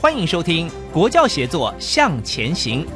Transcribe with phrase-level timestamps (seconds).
[0.00, 2.86] 欢迎收听《国教协作向前行》。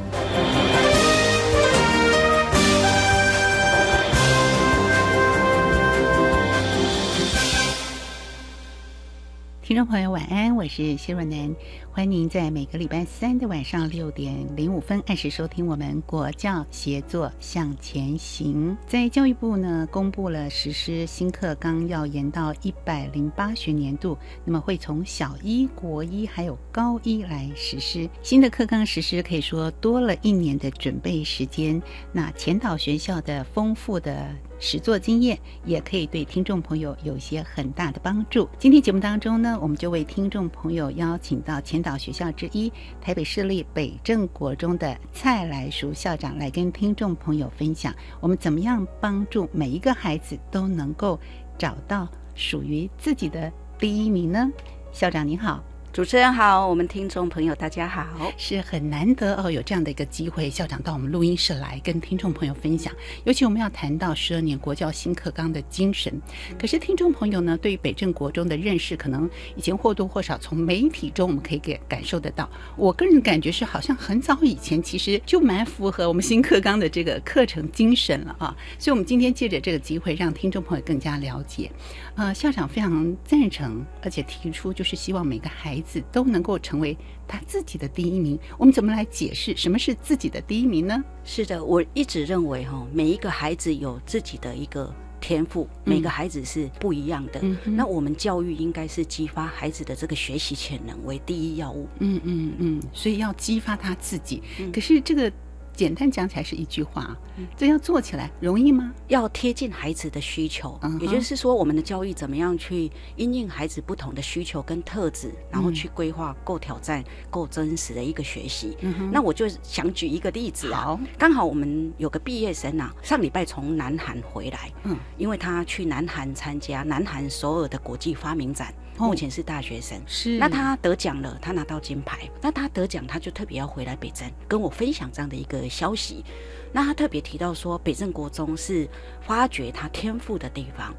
[9.61, 11.53] 听众朋友，晚安，我是谢若楠，
[11.95, 18.75] 欢迎您在每个礼拜三的晚上六点零五分按时收听我们国教协作向前行。
[18.87, 31.79] 在教育部呢，公布了实施新课纲要延到一百零八学年度，那么会从小一、国一还有高一来实施新的课纲实施，可以说多了一年的准备时间。
[32.11, 34.27] 那前导学校的丰富的。
[34.59, 38.47] 实作经验也可以对听众朋友有些很大的帮助。
[38.57, 51.19] 今天节目当中呢，我们就为听众朋友邀请到前导学校之一台北市立北正国中的蔡来淑校长来跟听众朋友分享，我们怎么样帮助每一个孩子都能够
[51.57, 54.49] 找到属于自己的第一名呢？
[54.91, 55.63] 校长您好。
[55.93, 58.03] 主持人好，我们听众朋友大家好，
[58.35, 62.91] 是很难得哦，有这样的一个机会，校长到我们录音室来跟听众朋友分享。
[63.25, 66.19] 尤其我们要谈到十二年国教新课纲的精神，
[66.57, 72.49] 可是听众朋友呢，对于北镇国中的认识，可能以前或多或少从媒体中我们可以给感受得到。
[72.75, 78.57] 我个人感觉是，好像很早以前其实就蛮符合我们新课纲的这个课程精神了啊。
[78.79, 81.69] 所以，我们今天借着这个机会，让听众朋友更加了解。
[82.15, 86.95] 呃，校长非常赞成，而且提出就是希望每个孩子都能够成为
[87.27, 88.37] 他自己的第一名。
[88.57, 91.03] 我们怎么来解释什么是自己的第一名呢？
[91.23, 97.41] 是的，我一直认为哈，每一个孩子有自己的一个天赋，每个孩子是不一样的。
[97.65, 101.87] 那我们教育应该是激发孩子的这个学习潜能为第一要务。
[101.99, 104.43] 嗯嗯嗯，所以要激发他自己。
[104.71, 105.31] 可是这个。
[105.75, 107.17] 简单讲起来是一句话，
[107.57, 108.93] 这要做起来容易吗？
[109.07, 118.77] 要贴近孩子的需求，也就是说，我们的教育怎么样去因应孩子不同的需求跟特质，然后去规划够挑战、够真实的一个学习。
[119.11, 128.73] 那我就想举一个例子啊，刚好我们有个毕业生啊，上礼拜从南韩回来，嗯，因为他去南韩参加南韩首尔的国际发明展。
[128.97, 132.29] 目前是大学生，是那他得奖了，他拿到金牌。
[132.41, 136.23] 那他得奖，他就特别要回来北镇跟我分享这样的一个消息。
[136.71, 138.87] 那他特别提到说，北镇国中是
[139.21, 140.93] 发掘他天赋的地方，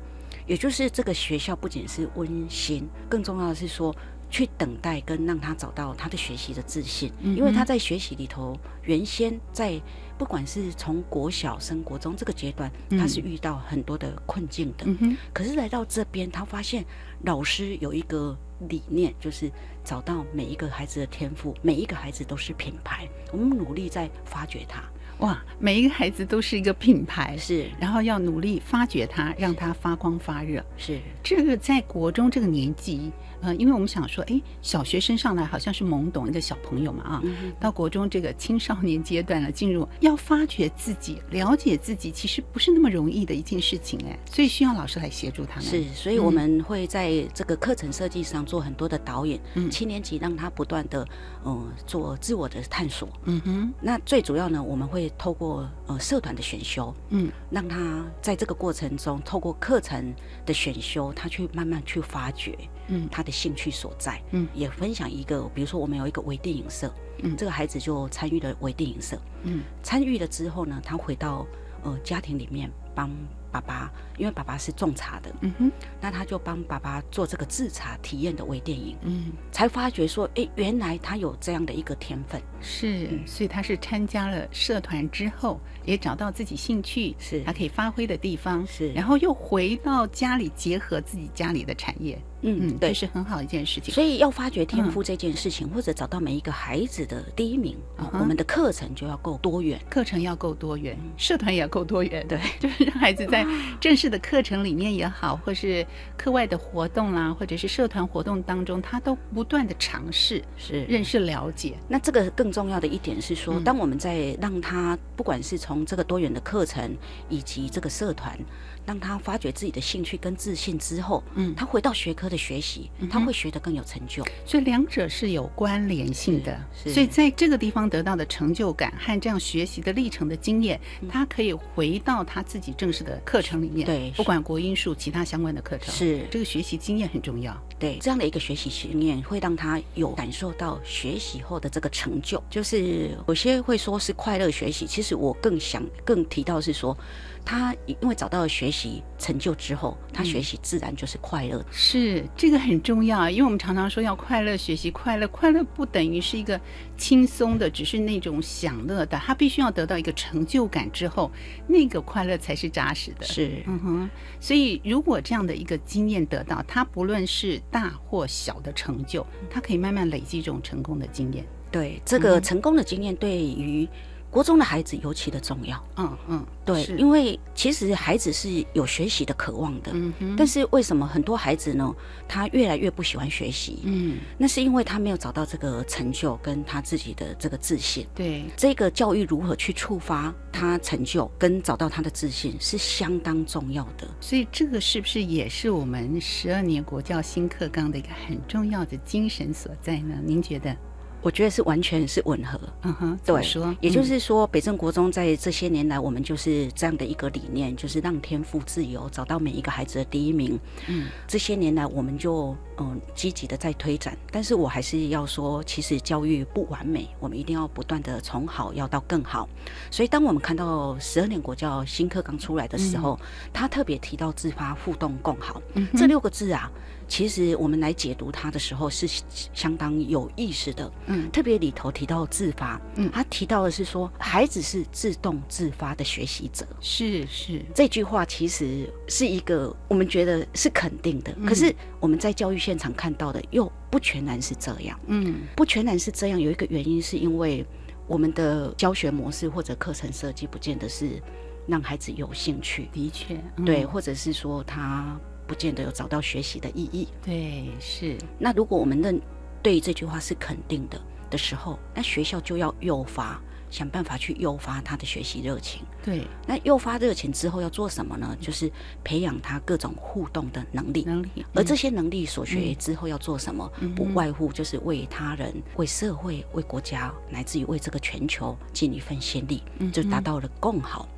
[0.46, 3.94] 也就是这个学校不仅是温馨，更重要的是说。
[4.30, 9.80] 去等待跟让他找到他的学习的自信，因为他在学习里头，原先在
[10.18, 12.68] 不管是从国小升国中这个阶段，
[12.98, 14.86] 他是遇到很多的困境的。
[15.32, 16.84] 可是来到这边，他发现
[17.24, 18.36] 老师有一个
[18.68, 19.50] 理念，就是
[19.82, 24.82] 找到每一个孩子的天赋，每一个孩子都是品牌，我们努力在发掘他。
[25.18, 30.62] 哇，每一个孩子都是一个品牌，是，然后要努力发掘他，让他发光发热。
[30.76, 33.10] 是，这个在国中这个年纪。
[33.44, 37.22] 呃，因为我们想说，哎，小学生上来好像是懵懂一个小朋友嘛，啊，
[37.60, 45.64] 到国中这个青少年阶段了，进入要发掘自己、了解自己，其实不是那么容易的一件事情，哎，所以需要老师来协助他们。
[45.64, 51.06] 是，所以我们会在这个课程设计上做很多的导演，嗯七年级让他不断的，
[51.44, 53.08] 嗯，做自我的探索。
[53.24, 60.14] 嗯哼，那最主要呢，我们会透过呃社团的选修，嗯，让他在这个过程中，透过课程
[60.46, 62.56] 的选修，他去慢慢去发掘。
[62.88, 66.92] 嗯，他的兴趣所在，嗯，也分享一个，比如说我们有一个微电影社，
[67.22, 71.46] 嗯，这个孩子就参与了微电影社，嗯，参与了之后呢，他回到
[71.82, 73.10] 呃家庭里面，帮
[73.50, 82.42] 爸爸，因为爸爸是种茶的，嗯哼，那他就帮爸爸做这个制茶体验的微电影，嗯，才发觉说，哎，原来他有这样的一个天分。
[82.60, 87.44] 是，所以他是参加了社团之后，也找到自己兴趣，是。
[87.44, 88.92] 他可以发挥的地方，是。
[88.92, 92.94] 然后又回到家里，结合自己家里的产业，嗯，对这。
[92.94, 93.92] 是很好一件事情。
[93.92, 99.80] 所以要发掘天赋这件事情，或者找到每一个孩子的第一名，嗯我们的课程就要够多元。
[99.90, 103.44] 课程要够多元，社团也要够多元，对， 就是让孩子在
[103.80, 105.84] 正式的课程里面也好，或是
[106.16, 111.74] 课外的活动啦，或者是社团活动当中，他都不断的尝试、是认识、了解。
[111.88, 116.96] 那这个更重要的一点是说，嗯当我们在让他不管是从这个多元的课程
[117.28, 118.38] 以及这个社团，
[118.86, 121.54] 让他发掘自己的兴趣跟自信之后，嗯。
[121.54, 124.24] 他回到学科的学习，他会学得更有成就。
[124.44, 136.26] 所以两者是有关联性的，所以在这个地方得到的成就感和这样学习的历程的经验，他可以回到他自己正式的课程里面，对不管国音数其他相关的课程，是。
[136.30, 137.56] 这个学习经验很重要。
[137.78, 142.42] 对这样的一个学习经验，会让他有感受到学习后的这个成就。
[142.48, 146.96] 就是有些会说是快乐学习，其实我更想更提到是说，
[147.44, 151.66] 他因为找到了学习成就之后，他学习自然就是快乐的。
[151.70, 156.58] 是这个很重要，因为我们常常说要快乐学习，快乐快乐不等于是一个
[156.96, 161.30] 轻松的，只是那种享乐的，他必须要得到一个成就感之后，
[161.66, 163.26] 那个快乐才是扎实的。
[163.26, 164.10] 是嗯哼，
[164.40, 171.44] 所以如果这样的一个经验得到，他不论是大或小的成就，他可以慢慢累积这种成功的经验。
[171.70, 173.88] 对这个成功的经验，对于
[174.34, 175.80] 国中的孩子尤其的重要。
[175.96, 181.94] 嗯嗯，对，因为其实孩子是有学习的渴望的，嗯哼，但是为什么很多孩子呢，
[182.26, 183.78] 他越来越不喜欢学习？
[183.84, 188.04] 嗯，那是因为他没有找到这个成就跟他自己的这个自信。
[188.12, 194.08] 对，这个教育如何去触发他成就跟找到他的自信，是相当重要的。
[194.20, 200.16] 所以这个是不是也是我们十二年国教新课纲的一个很重要的精神所在呢？
[200.26, 200.76] 您觉得？
[201.24, 202.60] 我觉得是完全是吻合。
[202.82, 210.60] 嗯哼，对，说，也就嗯是说，北正国中在这些年来，我们就是这样的一个理念，就是让天赋自由，找到每一个孩子的第一名。
[210.86, 219.48] 嗯，这些年来，我们就嗯积极的在推展，但是我还是要说，其实教育不完美，我们一定要不断的从好要到更好。
[219.90, 223.18] 所以，当我们看到十二年国教新课纲出来的时候，
[223.50, 226.70] 他特别提到自发、互动、共好、嗯这六个字啊。
[227.06, 229.06] 其实我们来解读它的时候是
[229.52, 231.30] 相当有意识的，嗯。
[231.30, 233.10] 特别里头提到自发，嗯。
[233.12, 241.46] 他提到的是说孩子是自动自发的学习者，是是，这句话其实是一个我们觉得是肯定的，嗯。
[241.46, 245.42] 可是我们在教育现场看到的又不全然是这样，嗯。
[245.56, 246.40] 不全然是这样。
[246.40, 247.64] 有一个原因是因为
[248.06, 251.22] 我们的教学模式或者课程设计不见得是
[251.66, 253.64] 让孩子有兴趣，的确，嗯。
[253.64, 257.08] 对，或者是说他不见得有找到学习的意义。
[257.24, 259.20] 对是，那如果我们认
[259.62, 261.00] 对这句话是肯定的
[261.30, 265.82] 的时候，那学校就要诱发，想办法去诱发他的学习热情。
[266.04, 268.36] 对那诱发热情之后要做什么呢？
[268.40, 268.70] 就是
[269.02, 271.02] 培养他各种互动的能力。
[271.04, 273.72] 能力，而这些能力所学之后要做什么？
[273.80, 281.08] 嗯不外乎就是为他人、为社会、为国家，乃至于为这个全球尽一份心力，嗯就达到了共好。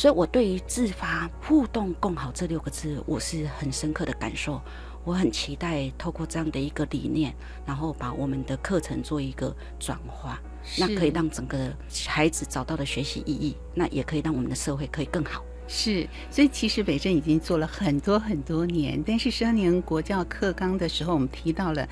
[0.00, 4.58] 所以，我对于自发、互动、共好这六个字，我是很深刻的感受。
[5.04, 7.34] 我很期待透过这样的一个理念，
[7.66, 10.40] 然后把我们的课程做一个转化，
[10.78, 11.70] 那可以让整个
[12.06, 15.44] 孩子找到的学习意义，那也可以让我们的社会可以更好。
[15.68, 21.86] 是，所以其实北镇已经做了很多很多年，但是十二年国教课纲的时候，我们提到了。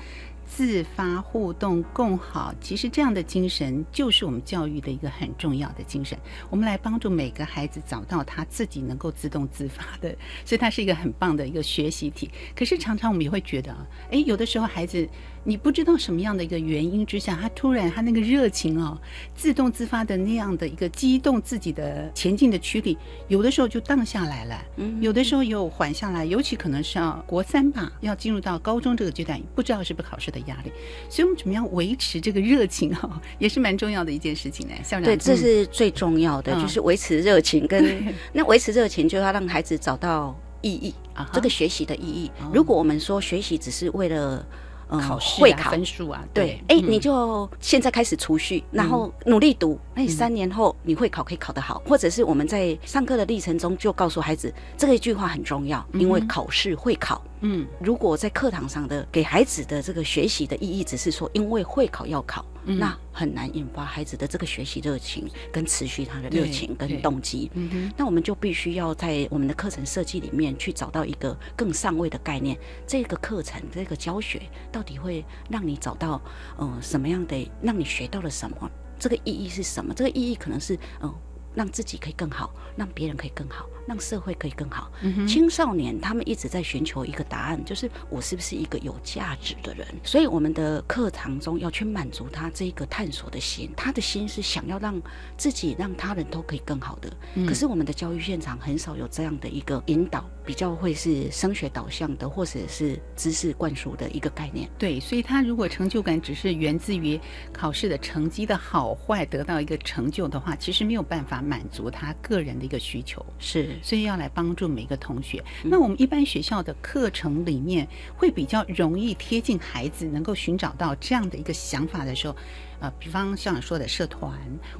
[0.49, 6.17] 自发互动共好，其实这样的精神就是我们教育的一个很重要的精神。
[6.49, 10.09] 我们来帮助每个孩子找到他自己能够自动自发的，
[10.43, 12.29] 所以它是一个很棒的一个学习体。
[12.55, 15.07] 可是常常我们也会觉得啊，哎，有的时候孩子
[15.43, 18.99] 你不知道什么样的一个原因之下，他突然他那个热情哦，
[19.35, 30.71] 自动自发的那样的一个激动自己的前进的驱力，有的时候就荡下来了，嗯有的时候又缓下来，尤其可能是要国三吧，要进入到高中这个阶段，不知道是不是考试的压力，
[31.09, 34.73] 所以我们怎么样维持这个热情哦， 也是蛮重要的一件事情呢。
[34.83, 35.37] 校长，对，这嗯。
[35.37, 36.61] 是最重要的，嗯。
[36.61, 41.29] 就是维持热情跟 那维持热情，就要让孩子找到意义，啊哈。
[41.33, 42.31] 这个学习的意义。
[42.41, 42.51] 哦。
[42.53, 44.45] 如果我们说学习只是为了
[44.87, 45.71] 呃考试啊会考。
[45.71, 46.91] 分数啊，对，哎、嗯。
[46.91, 57.21] 你就现在开始储蓄，然后努力读，那你三年后你会考可以考得好，或者是我们在上课的历程中就告诉孩子，这个一句话很重要，因为考试会考。
[57.41, 67.51] 嗯，如果在课堂上的给孩子的这个学习的意义，只是说因为会考要考，那很难引发孩子的这个学习热情跟持续他的热情跟动机。
[67.55, 72.57] 嗯哼，那我们就必须要在我们的课程设计里面去找到一个更上位的概念。
[72.87, 74.41] 这个课程这个教学
[74.71, 76.21] 到底会让你找到
[76.55, 78.71] 呃什么样的，让你学到了什么？
[78.99, 79.93] 这个意义是什么？
[79.93, 81.11] 这个意义可能是嗯。
[81.55, 84.91] 让自己可以更好，让别人可以更好，让社会可以更好。
[85.27, 89.87] 青少年他们一直在寻求一个答案，就是我是不是一个有价值的人？
[90.03, 95.01] 所以我们的课堂中要去满足他这一个探索的心，他的心是想要让
[95.35, 97.11] 自己、让他人都可以更好的。
[97.47, 104.69] 可是我们的教育现场很少有这样的一个引导，比较会是升学导向的，或者是知识灌输的一个概念。
[104.77, 107.19] 对，所以他如果成就感只是源自于
[107.51, 111.39] 考试的成绩的好坏，得到一个成就的话，其实没有办法。
[111.39, 115.43] 满足他个人的一个需求是，所以要来帮助每个同学。
[115.63, 122.35] 那我们一般学校的课程里面会比较容易贴近孩子，能够寻找到这样的一个想法的时候。
[122.79, 124.31] 呃，比方像说的社团，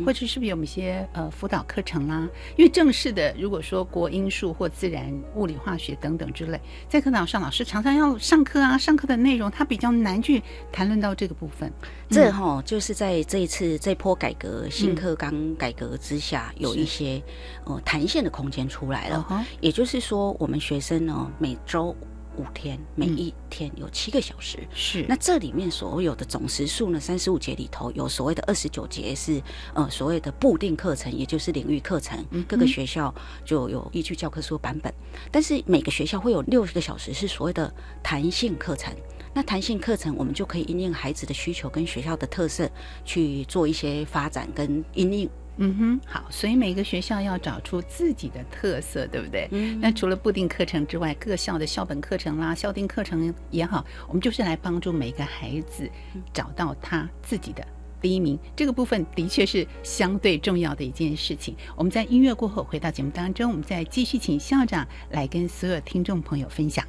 [0.05, 2.27] 或者是不是有一些呃辅导课程啦？
[2.55, 10.41] 因为正式的，如果说国英数或自然、物理、化学等等之类，在课堂上老师常常要上课啊，上课的内容他比较难去
[10.71, 11.71] 谈论到这个部分。
[12.09, 17.21] 这哈就是在这一次这波改革新课纲改革之下，有一些
[17.65, 19.45] 呃弹性的空间出来了。
[19.59, 21.95] 也就是说，我们学生呢每周。
[22.38, 25.05] 五天，每一天有七个小时，是。
[25.09, 27.00] 那这里面所有的总时数呢？
[27.00, 29.41] 三十五节里头有所谓的二十九节是
[29.74, 32.24] 呃所谓的固定课程，也就是领域课程。
[32.48, 34.93] 各个学校就有依据教科书版本，
[35.31, 38.93] 但是每个学校会有六十个小时是所谓的弹性课程。
[39.33, 42.69] 那弹性课程，我们就可以因应孩子的需求跟学校的特色
[43.05, 45.29] 去做一些发展跟因应。
[45.61, 49.45] 嗯哼，好，所以每个学校要找出自己的特色，对不对？
[49.51, 49.77] 嗯。
[49.81, 55.89] 那除了固定课程之外，各校的校本课程啦、校定课程也好，我们就是来帮助每个孩子
[56.31, 57.61] 找到他自己的
[57.99, 58.39] 第一名。
[58.55, 61.53] 这个部分的确是相对重要的一件事情。
[61.75, 66.85] 我们在音乐过后回到节目当中，我们再继续请校长来跟所有听众朋友分享。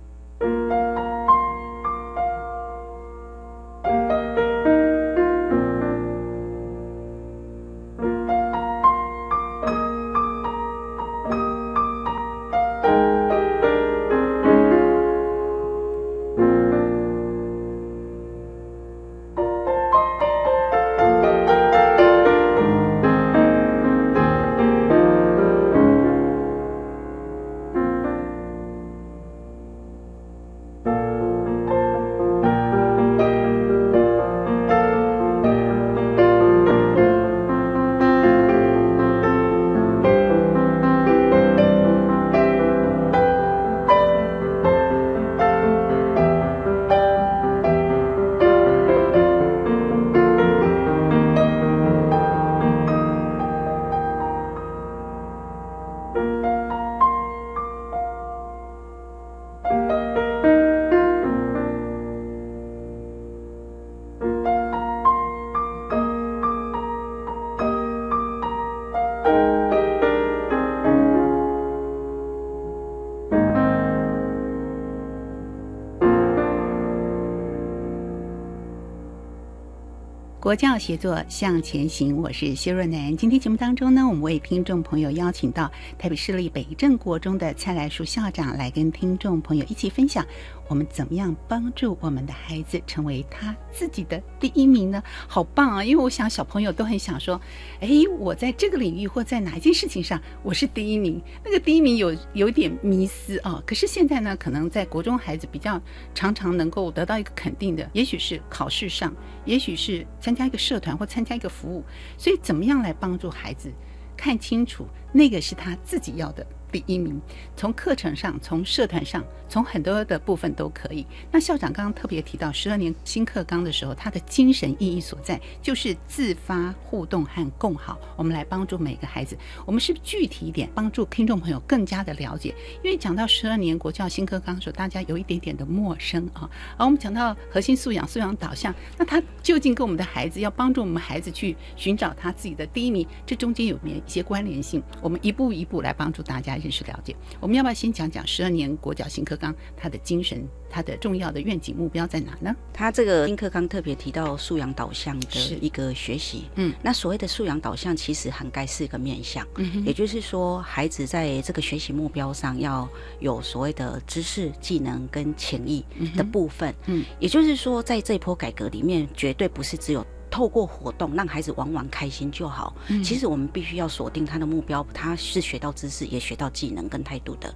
[80.50, 83.16] 国教协作向前行，我是谢若楠。
[83.16, 90.26] 今天节目当中呢，我们为听众朋友邀请到台北市立北镇国中的蔡来树校长来跟听众朋友一起分享。
[90.70, 95.02] 我们怎么样帮助我们的孩子成为他自己的第一名呢？
[95.26, 95.82] 好棒啊！
[95.82, 97.40] 因为我想小朋友都很想说，
[97.80, 97.88] 哎，
[98.20, 101.20] 我在这个领域或在哪一件事情上我是第一名。
[101.44, 103.60] 那个第一名有有点迷失啊。
[103.66, 105.82] 可是现在呢，可能在国中孩子比较
[106.14, 109.12] 常常能够得到一个肯定的，也许是考试上，
[109.44, 111.82] 也许是参加一个社团或参加一个服务。
[112.16, 113.72] 所以怎么样来帮助孩子
[114.16, 116.46] 看清楚那个是他自己要的？
[116.70, 117.20] 第一名，
[117.56, 121.06] 从课程上，从社团上，从很多的部分都可以。
[121.30, 127.98] 那校长刚刚特别提到十二年新课纲的时候，它的精神意义所在就是自发互动和共好。
[128.16, 129.36] 我们来帮助每个孩子，
[129.66, 132.54] 我们是具体一点，帮助听众朋友更加的了解。
[132.84, 136.48] 因为讲到十二年国教新课纲的时候，大家有一点点的陌生啊。
[136.76, 144.80] 而我们讲到核心素养、素养导向，那它究竟跟我们的孩子要帮助我们孩子去寻找他自己的第一名，这中间有没有一些关联性？
[145.02, 146.59] 我们一步一步来帮助大家。
[146.60, 147.14] 认识了解。
[147.40, 152.54] 我们要不要先讲讲十二年国教新课纲它的精神、它的重要的愿景目标在哪呢？
[152.72, 162.88] 它这个新课纲特别提到素养导向的一个学习，嗯，那所谓的素养导向其实涵盖四个面向，嗯也就是说，孩子在这个学习目标上要
[163.18, 165.84] 有所谓的知识、技能跟情谊
[166.16, 170.06] 的部分，嗯，也就是说，在这一波改革里面，绝对不是只有。
[170.30, 172.74] 透过活动让孩子玩玩开心就好。
[172.88, 177.52] 嗯其实我们必须要锁定他的目标，他是学到知识，也学到技能跟态度的。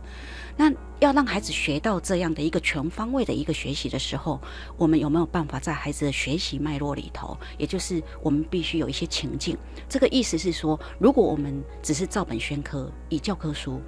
[0.57, 4.41] 那要让孩子学到这样的一个全方位的一个学习的时候，
[4.77, 9.57] 我们有没有办法在孩子的学习脉络里头，也就是我们必须有一些情境。
[9.89, 13.81] 这个意思是说，如果我们只是照本宣科，以教科书。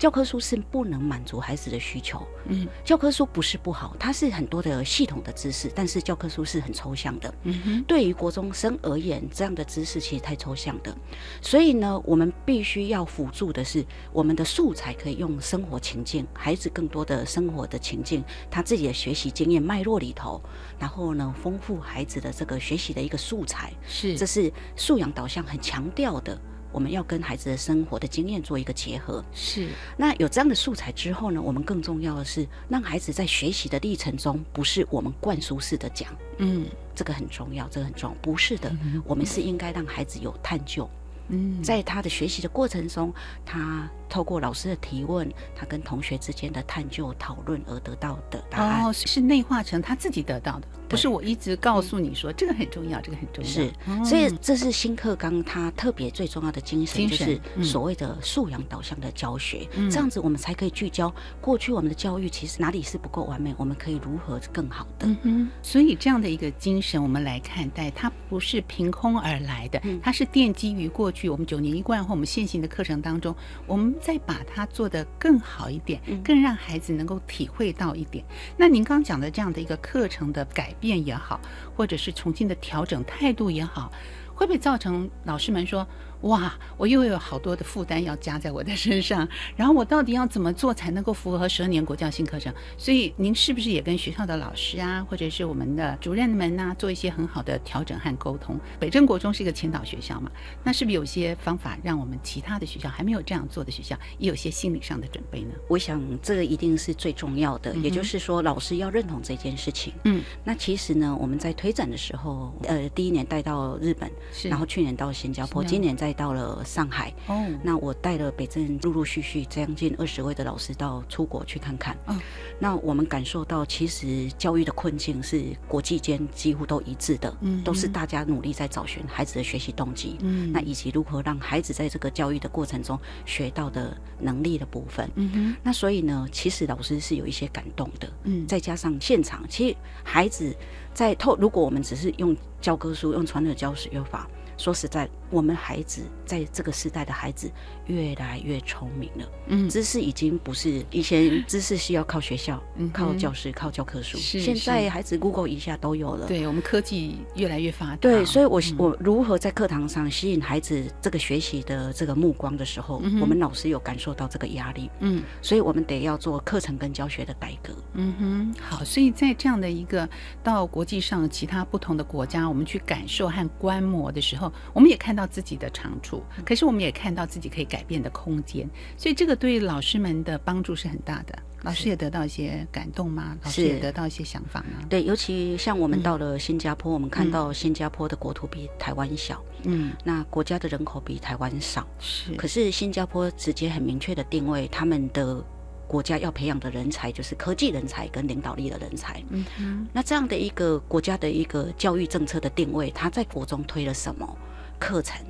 [0.00, 10.96] 教科书是不能满足孩子的需求，嗯，教科书不是不好，它是很多的系统的知识，但是教科书是很抽象的，嗯哼，对于国中生而言，这样的知识其实太抽象的，
[11.42, 20.40] 所以呢，我们必须要辅助的是我们的素材可以用生活情境，孩子更多的生活的情境，他自己的学习经验脉络里头，
[20.78, 24.16] 然后呢，丰富孩子的这个学习的一个素材，是。
[24.16, 26.40] 这是素养导向很强调的。
[26.72, 29.24] 我们要跟孩子的生活的经验做一个结合。
[29.32, 29.68] 是。
[29.96, 36.08] 那有这样的素材之后呢，我们更重要的是让孩子在学习的历程中，不是我们灌输式的讲，
[36.38, 36.66] 嗯。
[36.92, 38.16] 这个很重要，这个很重要。
[38.20, 38.70] 不是的，
[39.06, 40.86] 我们是应该让孩子有探究，
[41.28, 43.10] 嗯，在他的学习的过程中，
[43.46, 48.84] 他透过老师的提问，他跟同学之间的探究讨论而得到的答案。
[48.84, 53.50] 哦，是内化成他自己得到的，不是我一直告诉你说这个很重要，这个很重要。
[53.50, 59.66] 是哦，所以这是新课纲它特别最重要的精神，精神就是嗯所谓的素养导向的教学。
[59.76, 65.06] 嗯这样子我们才可以聚焦过去我们的教育其实哪里是不够完美，我们可以如何更好的。
[65.06, 73.34] 嗯哼，所以这样的一个精神，我们来看待，它不是凭空而来的，嗯它是奠基于过去我们九年一贯或我们现行的课程当中，
[73.66, 78.24] 我们再把它做得更好一点，嗯更让孩子能够体会到一点。
[78.56, 81.40] 那您刚讲的这样的一个课程的改变也好，
[81.76, 83.92] 或者是重新的调整态度也好，
[84.34, 85.86] 会不会造成老师们说？
[86.22, 92.52] 哇，我又有好多的负担要加在我的身上， 然后我到底要怎么做才能够符合十二年国教新课程？
[92.76, 98.58] 所以您是不是也跟学校的老师啊，或者是我们的主任们呐、做一些很好的调整和沟通？
[98.78, 100.30] 北镇国中是一个前导学校嘛，
[100.62, 105.54] 那是不是有些方法让我们其他的学校还没有这样做的学校，也有些心理上的准备呢？
[105.68, 109.92] 我想这个一定是最重要的，嗯也就是说，老师要认同这件事情。
[110.04, 117.14] 嗯，那其实呢，我们在推展的时候，呃，第一年带到日本，是，然后去年到新加坡，今年再到了上海。
[117.28, 121.96] 哦，那我带了北镇陆陆续续将近二十位的老师到出国去看看。
[122.08, 122.18] 嗯。
[122.58, 130.50] 那我们感受到，其实教育的困境是国际间几乎都一致的，嗯都是大家努力在找寻孩子的学习动机，嗯。
[130.50, 135.08] 那以及如何让孩子在这个教育的过程中学到的能力的部分。
[135.14, 140.52] 嗯哼，那所以呢，其实老师是有一些感动的，嗯，再加上现场，其实孩子
[140.92, 144.28] 在透，如果我们只是用教科书、用传统的教学法，
[144.60, 147.50] 说实在，我们孩子在这个时代的孩子
[147.86, 149.66] 越来越聪明了，嗯。
[149.70, 156.26] 知识已经不是以前知识是要靠学校、嗯靠教师、靠教科书，是现在孩子 Google 一下都有了。
[156.26, 158.74] 对我们科技越来越发达，对，所以我嗯。
[158.76, 165.22] 我如何在课堂上吸引孩子这个学习的这个目光的时候，嗯我们老师有感受到这个压力，嗯。
[165.40, 167.72] 所以我们得要做课程跟教学的改革。
[167.94, 170.06] 嗯哼，好，所以在这样的一个
[170.42, 181.38] 到国际上其他不同的国家，我们去感受和观摩的时候，我们也看到自己的长处，可是我们也看到自己可以改变的空间，所以这个对老师们的帮助是很大的。
[181.62, 183.36] 老师也得到一些感动吗？
[183.44, 184.82] 老师也得到一些想法吗？
[184.88, 185.90] 对，尤其像我嗯。
[185.90, 195.44] 们到了新加坡，我们看到新加坡的国土比台湾小，嗯，那国家的人口比台湾少，是，可是新加坡直接很明确的定位，他们的
[195.90, 199.20] 国家要培养的人才就是科技人才跟领导力的人才。
[199.30, 204.38] 嗯哼，那这样的一个国家的一个教育政策的定位，它在国中推了什么
[204.78, 205.20] 课程？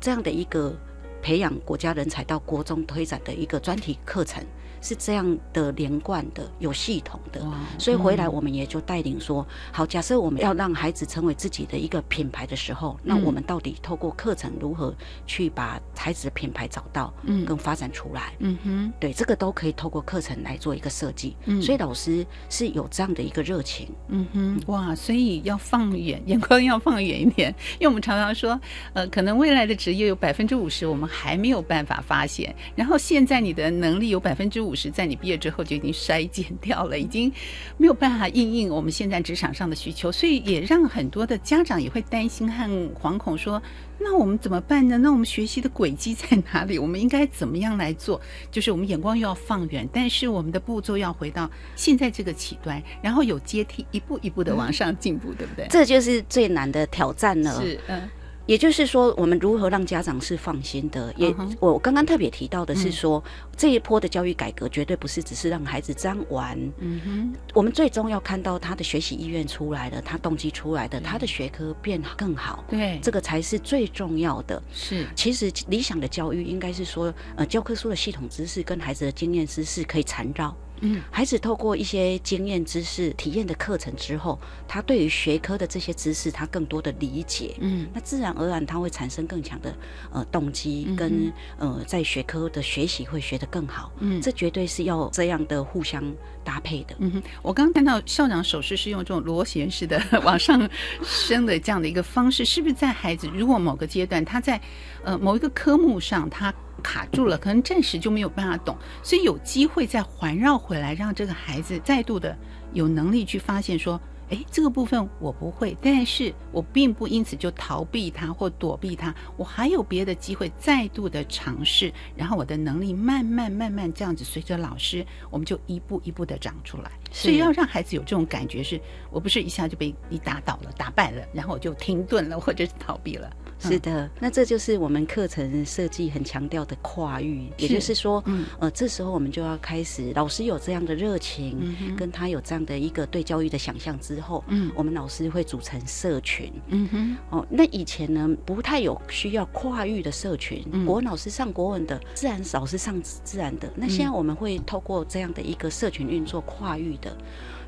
[0.00, 0.74] 这样的一个
[1.20, 4.42] 培养国家人才到国中推展的一个专题课程，
[4.86, 7.40] 是这样的连贯的、有系统的。
[7.78, 14.94] 所以回来嗯我们也就带领说，好，假设我们要让孩子成为自己的一个品牌的时候，那嗯我们到底透过课程如何
[15.26, 18.32] 去把孩子的品牌找到，嗯跟发展出来？
[18.38, 21.36] 嗯哼，对，这个都可以透过课程来做一个设计。
[21.46, 23.88] 嗯所以老师是有这样的一个热情。
[24.08, 28.60] 嗯哼，哇，所以要放远，眼光要放远一点，因为我们常常说，
[28.92, 37.32] 呃，可能未来的职业有百分之五十我们还没有办法发现，然后现在你的能力有百分之五十，在你毕业之后就已经筛减掉了，已经
[37.78, 43.60] 没有办法应应我们现在职场上的需求，所以也让很多的家长也会担心和惶恐，说
[43.98, 44.98] 那我们怎么办呢？
[44.98, 46.78] 那我们学习的轨迹在哪里？
[46.78, 48.20] 我们应该怎么样来做？
[48.50, 55.66] 就是我们眼光又要放远，但是我们的步骤要回到现在这个起端，然后有阶梯，一步一步的往上进步，对不对？
[55.70, 57.60] 这就是最难的挑战了。
[57.60, 58.08] 是，嗯。
[58.46, 61.12] 也就是说，我们如何让家长是放心的？
[61.16, 63.22] 也，我刚刚特别提到的是说，
[63.56, 66.56] 这一波的教育改革绝对不是只是让孩子这样玩。
[66.78, 72.64] 嗯哼，我们最终要看到他的学习意愿出来了，他动机出来的，他的学科变更好。
[72.68, 74.62] 对，这个才是最重要的。
[74.72, 80.56] 是，其实理想的教育应该是说，呃，教科书的系统知识跟孩子的经验知识可以缠绕。
[80.80, 87.54] 嗯，孩子透过一些经验知识、体验的课程之后，他对于学科的这些知识，他更多的理解。
[87.60, 89.74] 嗯，那自然而然他会产生更强的
[90.12, 93.90] 呃动机，跟呃在学科的学习会学得更好。
[94.00, 96.04] 嗯，这绝对是要这样的互相
[96.44, 96.94] 搭配的。
[96.98, 100.68] 嗯哼，我刚刚看到校长手势是用这种螺旋式的往上
[101.02, 104.60] 升的这样的一个方式，是不是在孩子如果某个阶段他在
[105.02, 106.52] 呃某一个科目上他。
[106.82, 112.36] 卡住了，可能暂时就没有办法懂，所以有机会再环绕回来，让这个孩子再度的
[112.72, 126.90] 有能力去发现说，哎，这个部分我不会，但是我并不因此就逃避它或躲避它，我还有别的机会再度的尝试，然后我的能力慢慢慢慢这样子随着老师，我们就一步一步的长出来。
[127.12, 133.30] 所以要让孩子有这种感觉，是我不是一下就被你打倒了、打败了，然后我就停顿了或者是逃避了。
[133.58, 138.44] 是的，那这就是我们课程设计很强调的跨域，也就是说，嗯。
[138.58, 157.16] 呃，这时候我们就要开始，老师有这样的热情，跟他有这样的一个对教育的想象之后，嗯，我们老师会组成社群，嗯哼，哦，那以前呢不太有需要跨域的社群，国文老师上国文的，自然老师上自然的，那现在我们会透过这样的一个社群运作跨域的，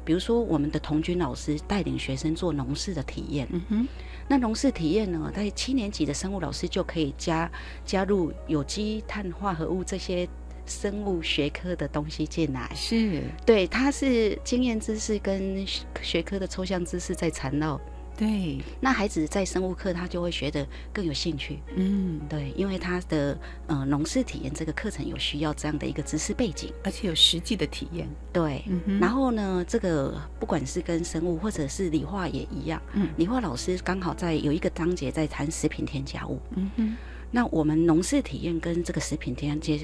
[0.04, 3.88] 比如说我们的童军老师带领学生做农事的体验，嗯哼。
[4.28, 5.32] 那农事体验呢？
[5.34, 7.50] 在七年级的生物老师就可以加
[7.84, 10.28] 加入有机碳化合物这些
[10.66, 12.70] 生物学科的东西进来。
[12.74, 15.66] 是，对，它是经验知识跟
[16.02, 17.80] 学科的抽象知识在缠绕。
[18.18, 21.60] 对，那孩子在生物课他就会学得更有兴趣。
[21.76, 28.08] 嗯，对，因为他的呃农事体验这个课程有需要这样的一个知识背景，而且有实际的体验。
[28.32, 28.64] 对，
[29.00, 32.82] 然后呢，这个不管是跟生物或者是理化也一样。
[32.94, 36.40] 嗯，理化老师刚好在有一个章节在谈食品添加物。
[36.56, 36.96] 嗯哼。
[37.30, 39.74] 那我们农事体验跟这个食品添加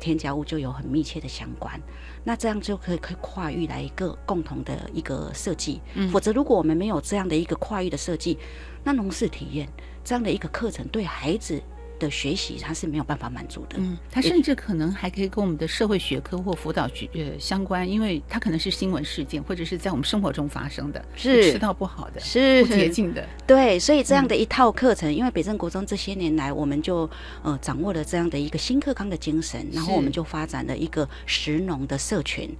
[0.00, 1.78] 添加物就有很密切的相关，
[2.24, 5.80] 那这样就可以可以跨域来一个共同的一个设计。
[6.10, 8.38] 否则，如果我们没有这样的一个跨域的设计，
[8.82, 9.68] 那农事体验
[10.02, 11.62] 这样的一个课程对孩子。
[11.98, 13.76] 的学习，他是没有办法满足的。
[13.78, 23.26] 嗯，他甚至可能还可以跟我们的社会学科或辅导学呃相关，因为他可能是新闻事件，或者是在我们生活中发生的，是吃到不好的，是不洁净的。
[23.46, 27.08] 对，所以这样的一套课程，因为北镇国中这些年来，我们就
[27.42, 32.50] 呃掌握了这样的一个新课纲的精神，然后我们就发展了一个实农的社群。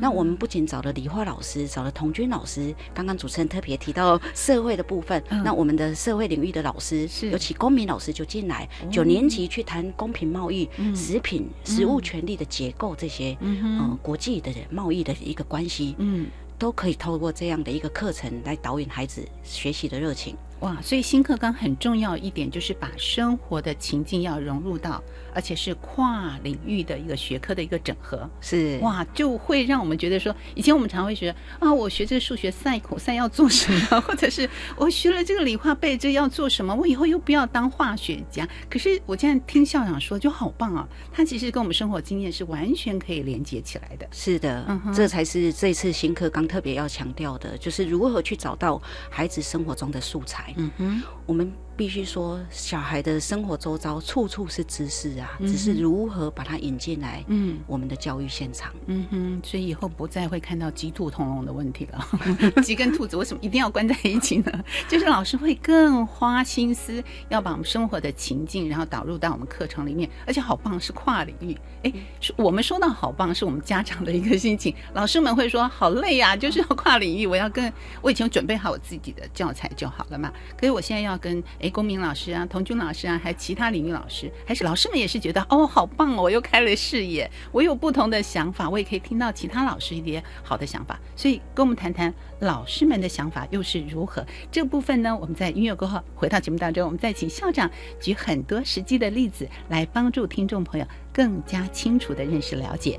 [0.00, 8.68] 那我们不仅找了理化老师，找了童军老师，刚刚主持人特别提到社会的部分，那我们的社会领域的老师，尤其公民老师就进来。
[8.90, 16.26] 九年级去谈公平贸易、食品、食物权利的结构这些，嗯，国际的贸易的一个关系，嗯，
[16.58, 20.36] 都可以透过这样的一个课程来导引孩子学习的热情。
[20.60, 25.02] 哇，所以新课纲很重要一点就是把生活的情境要融入到，
[25.34, 28.28] 而且是跨领域的一个学科的一个整合。
[28.42, 34.46] 是哇，就会让我们觉得说，以前我们常会觉得啊，我学这个数学赛口赛要做什么， 或者是
[34.76, 38.46] 我学了这个理化背这要做什么，我以后又不要当化学家。
[38.68, 44.06] 可是我现在听校长说，就好棒啊，他其实跟我们生活经验是完全可以连接起来的。
[44.12, 50.49] 是的，这才是这次新课纲特别要强调的，就是如何去找到孩子生活中的素材。
[50.56, 51.52] 嗯哼，我们。
[51.80, 62.06] 必须说，小孩的生活周遭处处是知识啊，只是如何把它引进来，嗯，我们的教育现场，嗯哼，所以以后不再会看到鸡兔同笼的问题了。
[62.62, 64.52] 鸡跟兔子为什么一定要关在一起呢？
[64.90, 71.56] 就是老师会更花心思，要把我们生活的情境，然后导入到我们课程里面，而且好棒，是跨领域。
[71.82, 71.90] 哎，
[72.36, 74.74] 我们说到好棒，是我们家长的一个心情。
[74.92, 80.30] 老师们会说好累呀，就是要跨领域，我要跟我以前准备好我自己的教材就好了嘛。
[80.58, 90.98] 可是我现在要跟哎公民老师啊、童军老师啊，还有其他领域老师，还是老师们也是觉得哦，好棒哦，我又开了视野，我有不同的想法，我也可以听到其他老师一些好的想法。
[91.14, 94.24] 所以跟我们谈谈老师们的想法又是如何。
[94.50, 102.98] 这部分呢，我们在音乐过后回到节目当中，我们再请校长举很多实际的例子来帮助听众朋友更加清楚的认识了解。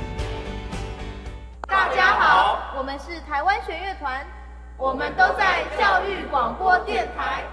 [3.31, 4.25] 台湾弦乐团，
[4.75, 7.43] 我们都在教育广播电台。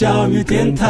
[0.00, 0.86] 教育电台。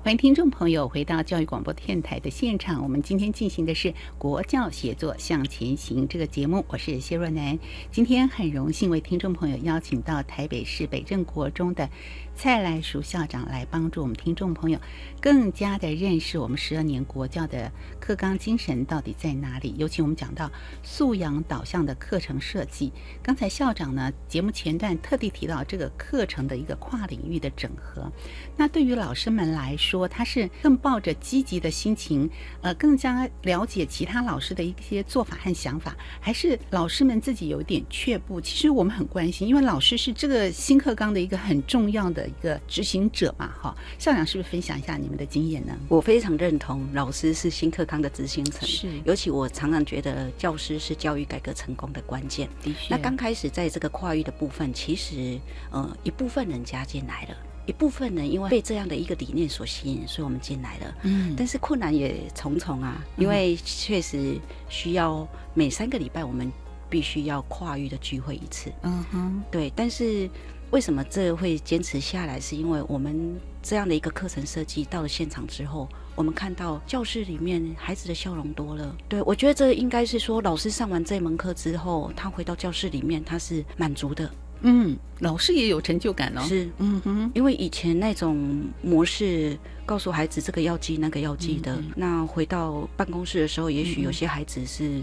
[0.00, 2.80] 欢迎听众朋友回到教育广播电台的现场。
[2.84, 7.58] 我们今天进行的是国教写作向前行这个节目，我是谢若楠。
[7.90, 11.90] 今天很荣幸为听众朋友邀请到台北市北镇国中的
[12.38, 14.78] 蔡来淑校长来帮助我们听众朋友
[15.20, 19.74] 更加的认识我们十二年国教的课纲精神到底在哪里。
[19.76, 20.48] 尤其我们讲到
[20.84, 22.92] 素养导向的课程设计，
[23.24, 28.08] 刚才校长呢节目前段特地提到这个课程的一个跨领域的整合。
[28.56, 38.40] 那对于老师们来说，他是更抱着积极的心情，呃，更加了解其他老师的一些做法和想法，还是老师们自己有点却步？
[38.40, 43.74] 其实我们很关心，因为老师是这个新课纲的一个很重要的一个执行者嘛，哈。
[43.98, 45.76] 校长是不是分享一下你们的经验呢？
[45.88, 48.88] 我非常认同，老师是新课纲的执行层，是。
[49.04, 52.48] 尤其我常常觉得，教师是教育改革成功的关键。
[52.62, 52.94] 的确。
[52.94, 57.36] 那刚开始在这个跨域的部分，其实呃一部分人加进来了。
[57.66, 60.94] 一部分人因为被这样的一个理念所吸引，所以我们进来了。
[61.02, 66.50] 嗯，但是困难也重重啊，因为确实需要每三个礼拜我们
[66.88, 68.72] 必须要跨域的聚会一次。
[68.84, 69.70] 嗯哼，对。
[69.76, 70.30] 但是
[70.70, 72.38] 为什么这会坚持下来？
[72.38, 78.94] 是因为我们这样的一个课程设计到了现场之后，我们看到教室里面孩子的笑容多了。
[79.08, 84.30] 对我觉得这应该是说，老师上完这门课之后，他回到教室里面，他是满足的。
[84.60, 86.42] 嗯，老师也有成就感哦。
[86.42, 95.00] 是，嗯哼，因为以前那种模式，告诉孩子这个要记那个要记的，那回到办公室的时候，也许有些孩子是，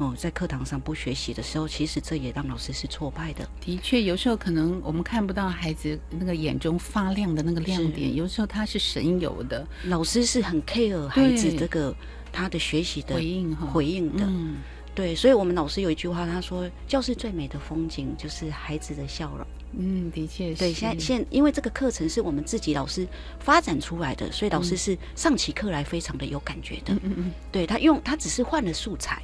[0.00, 3.46] 哦，在课堂上不学习的时候，其实这也让老师是挫败的。
[3.60, 9.66] 的确，有时候可能我们看不到孩子那个眼中发亮的那个亮点，有时候他是神游的。
[9.84, 11.94] 老师是很 care 孩子这个
[12.32, 14.24] 他的学习的回应哈，回应的。
[14.26, 14.56] 嗯
[14.92, 19.46] 对，所以我们老师有一句话，他说：“教室最美的风景就是孩子的笑容。”
[19.78, 20.72] 嗯，的确，对。
[20.72, 23.06] 现在现因为这个课程是我们自己老师
[23.38, 26.92] 发展出来的，所以老师是上起课来非常的有感觉的。
[26.94, 29.22] 嗯嗯嗯，对他用他只是换了素材。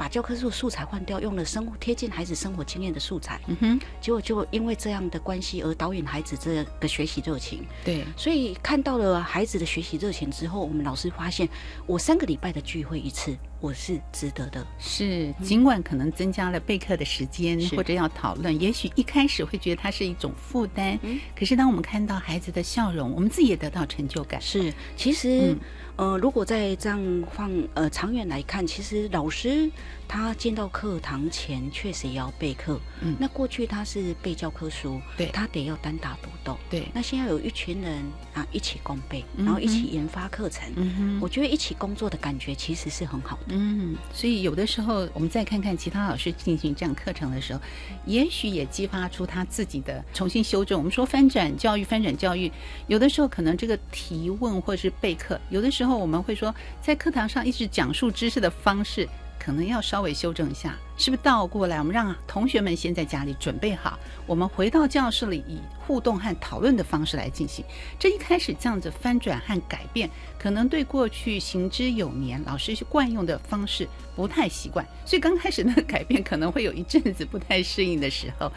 [0.00, 7.66] 他把教科书素材换掉，用了生活贴近孩子生活经验的素材，嗯哼，结果就因为这样的关系而导引孩子这个学习热情。
[7.84, 11.46] 对，所以看到了孩子的学习热情之后，我们老师发现，
[11.86, 14.66] 我三个礼拜的聚会一次，我是值得的。
[14.78, 20.98] 是，尽管可能增加了备课的时间或者要讨论，也许一开始会觉得它是一种负担，
[21.36, 24.40] 可是当我们看到孩子的笑容，我们自己也得到成就感。
[24.40, 25.54] 是，其实。
[26.00, 26.98] 呃，如果在这样
[27.30, 29.70] 放呃长远来看，其实老师
[30.08, 32.80] 他进到课堂前确实也要备课。
[33.02, 36.56] 嗯，那过去他是背教科书，对，他得要单打独斗。
[36.70, 40.72] 对，那现在有一群人啊一起共备，然后一起研发课程。
[40.76, 43.48] 嗯哼，我觉得一起工作的感觉其实是很好的。
[43.48, 47.60] 嗯，所以有的时候我们再看看其他老师进行这样课程的时候，
[48.06, 50.78] 也许也激发出他自己的重新修正。
[50.78, 52.50] 我们说翻转教育，翻转教育，
[52.86, 55.89] 有的时候可能这个提问或者是备课，有的时候。
[55.90, 59.08] 后我们会说，在课堂上一直讲述知识的方式，
[59.40, 61.78] 可能要稍微修正一下，是不是倒过来？
[61.78, 67.64] 我们让同学们先在家里准备好，我们回到教室里以互动和讨论的方式来进行。
[67.98, 78.52] 这一开始这样子翻转和改变，可能对过去行之有年老师惯用的方式不太习惯，所以刚开始那个改变可能会有一阵子不太适应的时候。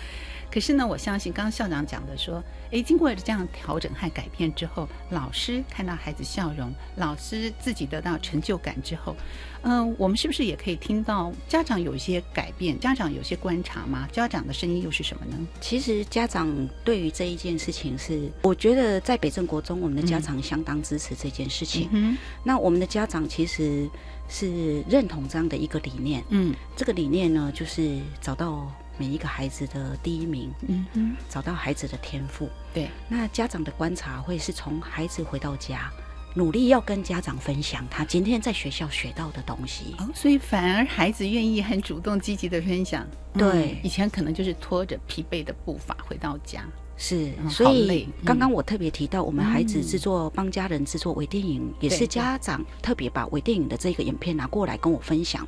[0.53, 9.15] 可是呢，我相信刚刚校长讲的说，诶，经过这样调整和改变之后，老师看到孩子笑容，老师自己得到成就感之后，
[9.63, 12.79] 嗯，我们是不是也可以听到家长有一些改变？
[12.79, 14.07] 家长有些观察吗？
[14.11, 15.35] 家长的声音又是什么呢？
[15.59, 16.47] 其实家长
[16.83, 21.89] 对于这一件事情是，我觉得在北正国中，我们的家长相当支持这件事情。
[21.91, 23.89] 嗯，那我们的家长其实
[24.29, 26.23] 是认同这样的一个理念。
[26.29, 28.71] 嗯，这个理念呢，就是找到。
[28.97, 32.89] 每一个孩子的第一名，嗯哼，找到孩子的天赋，对。
[33.09, 35.91] 那家长的观察会是从孩子回到家，
[36.35, 39.95] 努力要跟家长分享他今天在学校学到的东西。
[39.97, 43.07] 哦，所以反而孩子愿意很主动积极的分享。
[43.33, 46.63] 对，以前可能就是拖着疲惫的步伐回到家。
[46.95, 55.45] 是，所以刚刚我特别提到，我们孩子制作帮家人制作微电影，也是家长特别把微电影的这个影片拿过来跟我分享，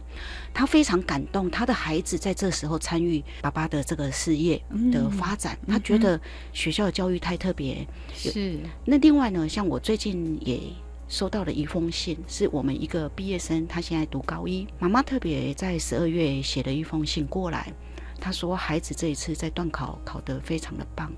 [0.54, 6.20] 他非常感动，他的孩子在这时候参与爸爸的这个事业的发展，他觉得
[6.52, 7.88] 学校的教育太特别。
[8.14, 10.60] 是，那另外呢，像我最近也
[11.08, 17.72] 收到了一封信，是我们一个毕业生，他现在读高一，妈妈特别在十二月写了一封信过来，
[18.20, 21.12] 他说孩子这一次在段考考得非常的棒。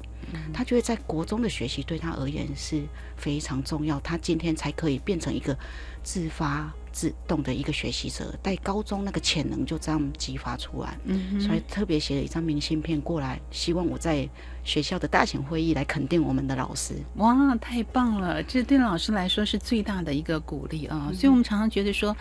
[0.54, 2.84] 他觉得在国中的学习对他而言是
[3.16, 5.58] 非常重要，他今天才可以变成一个
[6.04, 10.98] 自发自动的一个学习者，在高中那个潜能就这样激发出来。
[11.06, 14.28] 嗯，所以特别写了一张明信片过来，希望我在
[14.66, 16.96] 学校的大型会议来肯定我们的老师。
[17.16, 18.44] 哇，太棒了！
[18.44, 21.10] 这对老师来说是最大的一个鼓励啊！
[21.14, 22.14] 所以我们常常觉得说。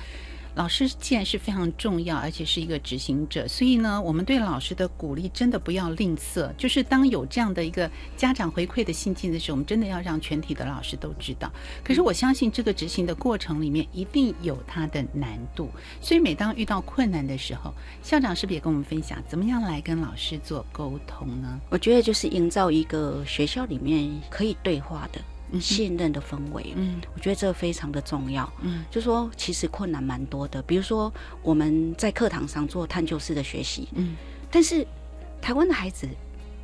[0.57, 6.51] 老师既然是非常重要，而且是一个执行者，所以呢，我们对老师的鼓励真的不要吝啬。
[6.57, 11.53] 就是当有这样的一个家长回馈的信件的时候，我们真的要让全体的老师都知道。
[11.85, 15.69] 可是我相信这个执行的过程里面一定有它的难度，
[16.01, 21.61] 所以每当遇到困难的时候，校长是不是也跟我们分享怎么样来跟老师做沟通呢？
[21.69, 25.21] 我觉得就是营造一个学校里面可以对话的。
[25.61, 34.17] 信任的氛围，嗯，我觉得这非常的重要，嗯，就说其实困难蛮多的，比如说我们在课堂上做探究式的学习，嗯，
[34.51, 34.87] 但是
[35.41, 36.09] 台湾的孩子。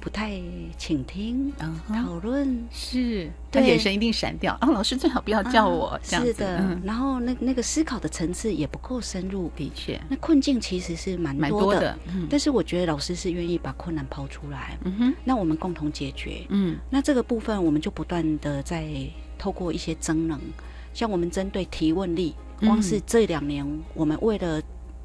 [0.03, 0.33] 不太
[0.77, 4.69] 倾听，嗯讨论是，他眼神一定闪掉啊！
[4.69, 6.33] 老师最好不要叫我这样子。
[6.33, 9.49] 是的，然后那那个思考的层次也不够深入。
[9.55, 11.97] 的确，那困境其实是蛮多的。
[12.09, 14.77] 嗯，但是我觉得老师是愿意把困难抛出来。
[14.83, 16.45] 嗯哼，那我们共同解决。
[16.49, 18.85] 嗯，那这个部分我们就不断的在
[19.39, 20.37] 透过一些增能，
[20.93, 24.61] 像我们针对提问力，光是这两年我们为了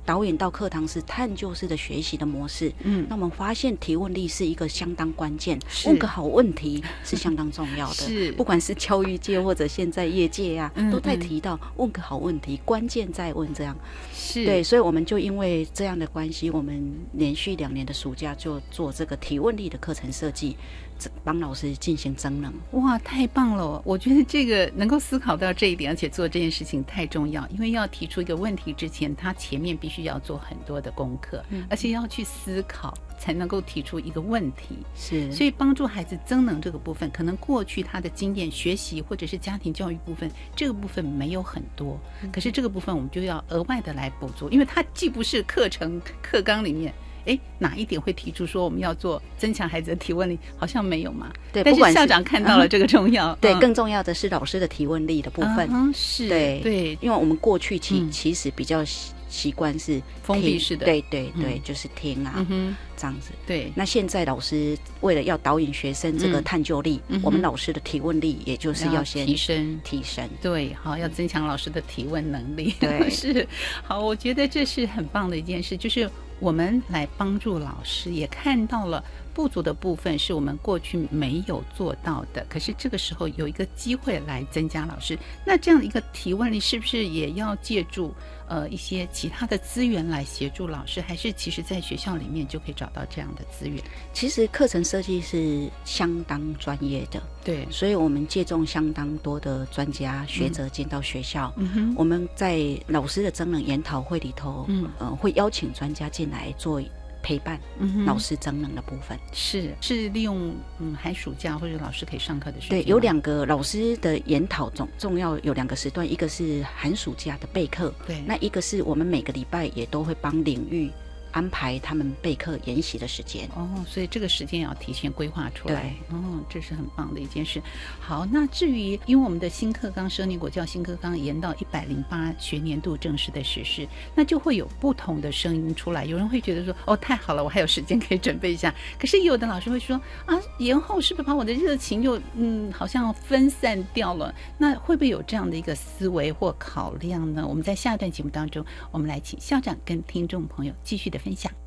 [0.07, 2.71] 导演到课堂是探究式的学习的模式。
[2.83, 7.93] 嗯，那我们发现提问力是一个相当关键，问个好问题是相当重要的。
[7.95, 13.75] 是不管是教育界或者现在业界呀、嗯都在嗯提到问个好问题，关键在问这样。
[14.13, 20.86] 是对，所以我们就因为这样的关系，我们连续两年的暑假就做这个提问力的课程设计，这
[21.23, 22.53] 帮老师进行增能。
[22.71, 23.81] 哇，太棒了！
[23.85, 34.77] 我觉得这个能够思考到这一点，而且做这件事情太重要，因为要提出一个问题之前，他前面必须要做很多的功课，嗯而且要去思考，才能够提出一个问题。
[34.95, 41.99] 是，所以帮助孩子增能这个部分，可能过去他的经验、学习或者是家庭教育部分，这个部分没有很多，
[42.31, 46.93] 可是这个部分我们就要额外的来补足，因为它既不是课程课纲里面。
[47.27, 50.39] 哎，哪一点会提出说我们要做增强孩子的提问力？
[50.57, 51.31] 好像没有嘛。
[51.53, 53.59] 对，不管但是校长看到了嗯这个重要， 对，嗯。
[53.59, 55.67] 更重要的是老师的提问力的部分。
[55.71, 58.09] 嗯是对对，因为我们过去其嗯。
[58.09, 60.85] 其实比较习习惯是封闭式的。
[60.85, 61.43] 对对嗯。
[61.43, 63.31] 对，就是听啊嗯，这样子。
[63.45, 66.43] 对，那现在老师为了要导引学生这个嗯。
[66.43, 69.79] 探究力我们老师的提问力也就是要要先提升。
[69.83, 70.27] 提升。
[70.41, 72.73] 对，好，要增强老师的提问能力。
[72.79, 73.09] 对。
[73.11, 73.45] 是。
[73.83, 76.09] 好，我觉得这是很棒的一件事，就是
[76.39, 79.03] 我们来帮助老师，也看到了
[79.37, 82.43] 不足的部分是我们过去没有做到的。
[82.49, 85.15] 可是这个时候有一个机会来增加老师，
[85.45, 88.11] 那这样的一个提问力是不是也要借助
[88.47, 90.99] 呃一些其他的资源来协助老师？
[90.99, 93.79] 还是其实在学校里面就可以找到这样的资源？
[94.11, 101.53] 其实课程设计是相当专业的，对，所以我们借重相当多的专家学者进到学校。
[101.57, 106.81] 嗯哼，我们在老师的真人研讨会里头，嗯呃，会邀请专家进来做
[107.27, 108.05] 陪伴嗯哼。
[108.05, 109.19] 老师增能的部分。
[109.33, 118.23] 是是利用嗯寒暑假或者老师可以上课的时间，对，有两个老师的研讨重重要有两个时段，一个是寒暑假的备课，对。
[118.25, 120.89] 那一个是我们每个礼拜也都会帮领域
[121.37, 123.47] 安排他们备课研习的时间。
[123.55, 125.81] 哦，所以这个时间也要提前规划出来。
[126.09, 127.61] 对，哦，这是很棒的一件事。
[127.99, 136.05] 好，那至于因为我们的新课纲，十二年国教新课纲延到一百零八学年度正式的实施，那就会有不同的声音出来。
[136.05, 138.73] 有人会觉得说，哦，太好了，我还有时间可以准备一下。
[138.97, 144.33] 可是有的老师会说，啊，延后是不是把我的热情又嗯，好像分散掉了？
[144.57, 147.45] 那会不会有这样的一个思维或考量呢？
[147.47, 151.66] 我们在下一段节目当中，我们来请校长跟听众朋友继续的分享。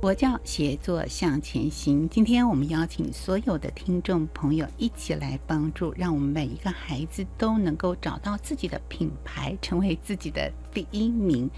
[0.00, 2.08] 国教协作向前行。
[2.08, 11.50] 今天我们邀请所有的听众朋友一起来帮助，让我们每一个孩子都能够找到自己的品牌，成为自己的第一名。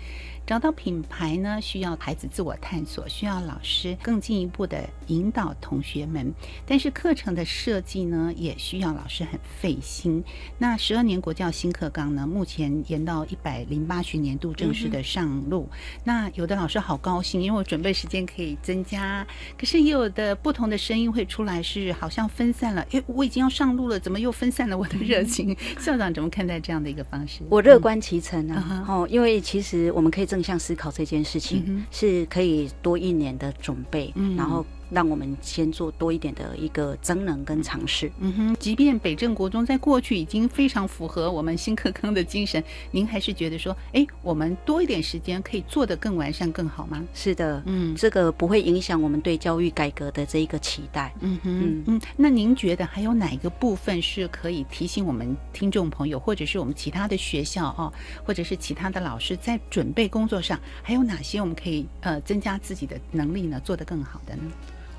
[0.47, 6.35] 找到品牌呢，需要孩子自我探索，需要老师更进一步的引导同学们。
[6.67, 10.25] 但是课程的设计呢，也需要老师很费心。
[10.59, 15.69] 那十二年国教新课纲呢，目前延到一百零八学年度正式的上路。
[16.03, 19.27] 那有的老师好高兴，因为我准备时间可以增加。
[19.59, 22.83] 可是也有的不同的声音会出来，是好像分散了。
[22.91, 25.57] 诶，我已经要上路了，怎么又分散了我的热情？
[25.79, 27.41] 校长怎么看待这样的一个方式？
[27.49, 38.11] 我乐观其成啊，嗯哦，因为其实我们可以正向思考这件事情，嗯是可以多一年的准备，嗯然后让我们先做多一点的一个增能跟尝试。
[38.21, 47.03] 嗯哼，即便北正国中在过去已经非常符合我们新课纲的精神， 您还是觉得说，哎，我们多一点时间可以做得更完善、更好吗？
[47.15, 51.15] 是的，嗯，这个不会影响我们对教育改革的这一个期待。
[51.21, 57.93] 嗯哼，嗯，那您觉得还有哪一个部分是可以提醒我们听众朋友，或者是我们其他的学校哦，
[58.25, 64.43] 或者是其他的老师在准备工作上，还有哪些我们可以呃增加自己的能力呢，做得更好的呢？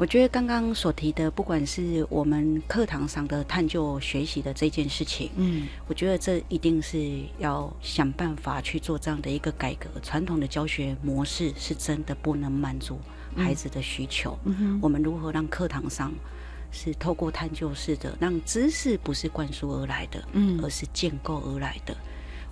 [0.02, 9.88] 我觉得刚刚所提的，不管是我们课堂上的探究学习的这件事情，嗯，我觉得这一定是要想办法去做这样的一个改革。
[10.02, 13.00] 传统的教学模式是真的不能满足
[13.38, 14.36] 孩子的需求。
[14.46, 16.12] 嗯哼我们如何让课堂上
[16.72, 21.96] 是透过探究式的，让知识不是灌输而来的，嗯而是建构而来的。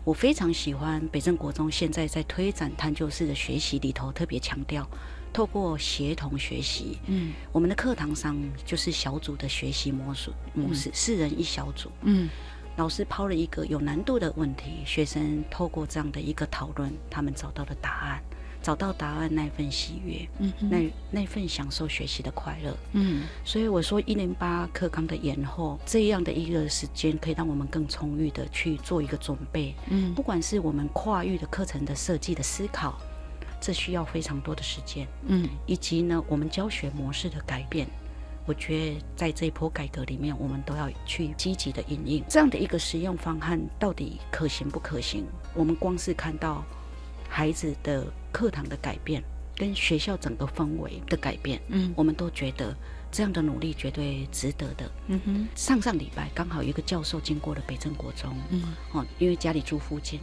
[0.04, 4.88] 我非常喜欢北正国中现在在推展探究式的学习里头，特别强调
[5.32, 6.98] 透过协同学习。
[7.08, 11.90] 嗯，我们的课堂上就是小组的学习模式模式，四人一小组。
[12.04, 12.30] 嗯，
[12.78, 18.24] 老师抛了一个有难度的问题，学生透过这样的一个讨论，他们找到了答案，
[18.62, 22.76] 找到答案那份喜悦，嗯哼那那份享受学习的快乐。
[22.94, 29.76] 嗯，所以我说一零八课纲的延后，这样的一个时间可以让我们更充裕的去做一个准备。
[29.90, 33.00] 嗯不管是我们跨域的课程的设计的思考，
[33.60, 37.88] 这需要非常多的时间，嗯，以及呢，我们教学模式的改变。
[38.46, 45.24] 我觉得在这一波改革里面，我们都要去积极的引应这样的一个实用方案，到底可行不可行？
[45.54, 46.64] 我们光是看到
[47.30, 49.24] 孩子的课堂的改变，
[49.56, 52.76] 跟学校整个氛围的改变，嗯，我们都觉得
[53.12, 54.92] 这样的努力绝对值得的。
[55.08, 60.20] 嗯哼，上上礼拜刚好有一个教授经过了北镇国中，嗯，哦，因为家里住附近，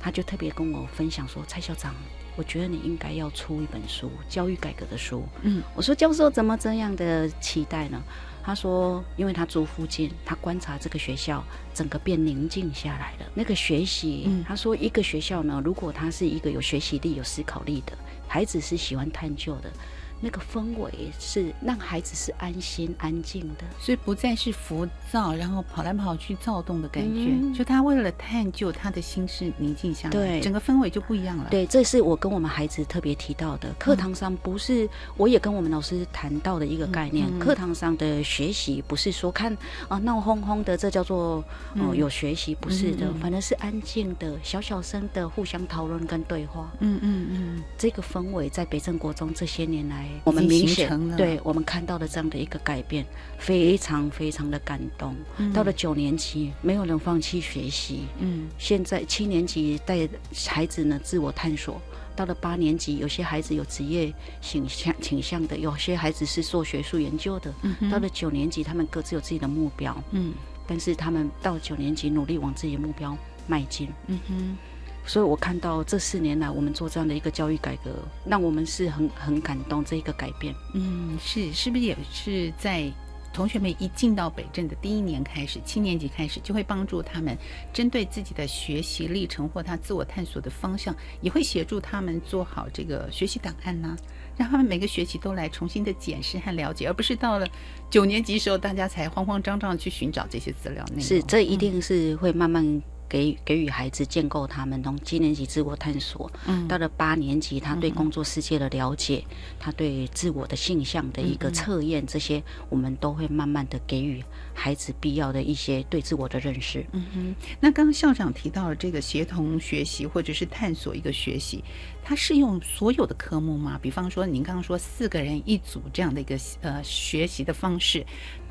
[0.00, 1.94] 他就特别跟我分享说：“蔡校长。”
[2.36, 5.24] 我觉得你应该要出一本书，教育改革的书。
[5.42, 8.00] 嗯，我说教授怎么这样的期待呢？
[8.44, 11.42] 他说，因为他住附近，他观察这个学校
[11.74, 13.26] 整个变宁静下来了。
[13.34, 17.92] 那个学习，嗯他说一个学校呢，如果他是一个有学习力、有思考力的
[18.28, 19.72] 孩子，是喜欢探究的。
[20.20, 27.30] 那个氛围是让孩子是安心安静的，所以不再是浮躁，然后跑来跑去躁动的感觉。
[27.30, 33.72] 嗯就他为了探究，他的心是宁静下来，对整个氛围就不一样了。，对，这是我跟我们孩子特别提到的。
[33.78, 37.26] 课堂上不是，我也跟我们老师谈到的一个概念。
[37.38, 39.56] 课堂上的学习不是说看
[39.88, 41.44] 啊闹哄哄的，这叫做哦、
[41.74, 46.70] 嗯有学习，不是的，反而是安静的、小小声的互相讨论跟对话。
[46.80, 53.04] 嗯嗯嗯，这个氛围在北镇国中这些年来，我们明显对我们看到的这样的一个改变，
[53.38, 55.14] 非常非常的感动。
[55.38, 58.02] 嗯到了九年级，没有人放弃学习。
[58.18, 60.08] 嗯现在七年级带
[60.48, 61.80] 孩子呢自我探索，
[62.14, 67.52] 到了八年级，有些孩子有职业倾向倾向的，有些孩子是做学术研究的。
[67.62, 70.32] 嗯到了九年级，他们各自有自己的目标，嗯
[70.66, 73.88] 但是他们到九年级努力往自己的目标迈进。
[74.08, 74.58] 嗯哼，
[75.06, 77.90] 所以我看到这四年来我们做这样的一个教育改革，
[78.24, 80.54] 让我们是很很感动这一个改变。
[80.74, 82.92] 嗯，是是不是也是在
[83.32, 87.36] 同学们一进到北镇的第一年开始，七年级开始，就会帮助他们
[87.70, 93.94] 针对自己的学习历程或他自我探索的方向，也会协助他们做好这个学习档案呐、
[94.38, 97.46] 让他们每个学期都来重新的检视和了解，而不是到了
[97.90, 101.00] 九年级时候大家才慌慌张张地去寻找这些资料内容。
[101.02, 109.24] 是，这一定是会慢慢给给予孩子建构他们从七年级自我探索，嗯到了八年级，他对嗯工作世界的了解，
[109.58, 114.22] 他对自我的性向的一个测验，这些我们都会慢慢的给予
[114.54, 116.84] 孩子必要的一些对自我的认识。
[116.92, 121.62] 嗯哼，那刚刚校长提到了这个协同学习或者是探索一个学习，
[122.02, 123.78] 它是用所有的科目吗？
[123.82, 128.04] 比方说您刚刚说四个人一组这样的一个呃学习的方式，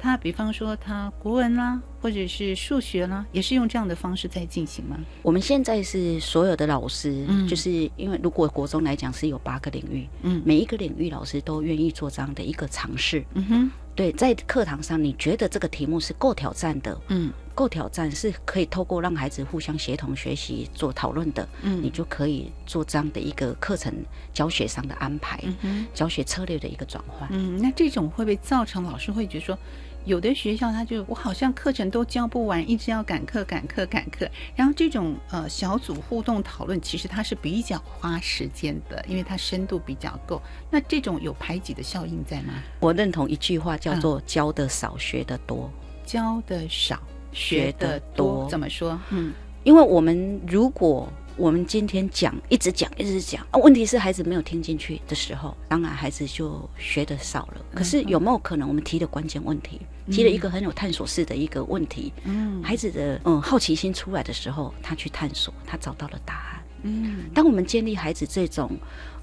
[0.06, 4.96] 它比方说他国文啦，或者是数学啦，也是用这样的方式在进行吗？
[5.24, 13.26] 我们现在是所有的老师，嗯就是因为如果国中来讲是有八个领域，嗯每一个领域老师都愿意做这样的一个尝试。
[13.34, 23.92] 嗯哼，对，在课堂上，你觉得这个题目是够挑战的，嗯够挑战是可以透过让孩子互相协同学习做讨论的，嗯你就可以做这样的一个课程
[24.32, 27.28] 教学上的安排，嗯哼，教学策略的一个转换。
[27.32, 29.58] 嗯，那这种会不会造成老师会觉得说？
[30.06, 34.30] 有的学校他就我好像课程都教不完，一直要赶课赶课赶课。
[34.56, 40.42] 然后这种呃小组互动讨论，其实它是比较花时间的，因为它深度比较够。
[40.70, 42.54] 那这种有排挤的效应在吗？
[42.80, 45.72] 我认同一句话叫做“教的少，学的多”。
[46.06, 47.00] 教的少，
[47.32, 48.98] 学的得多怎么说？
[49.10, 49.34] 嗯
[49.64, 57.66] 因为我们如果我们今天讲，一直讲，一直讲，啊，问题是孩子没有听进去的时候，当然孩子就学的少了。
[57.74, 66.62] 可是有没有可能我们提的关键问题，提了一个很有探索式的一个问题，嗯孩子的嗯好奇心出来的时候，他去探索，他找到了答案。
[66.88, 68.78] 嗯当我们建立孩子这种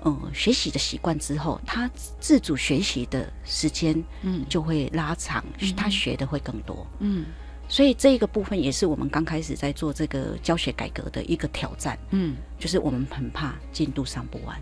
[0.05, 1.89] 嗯学习的习惯之后，他
[2.21, 6.87] 自主学习的时间嗯就会拉长，嗯他学的会更多。
[6.99, 7.25] 嗯
[7.73, 14.61] 所以这个部分也是我们刚开始在做这个教学改革的一个挑战，嗯就是我们很怕进度上不完。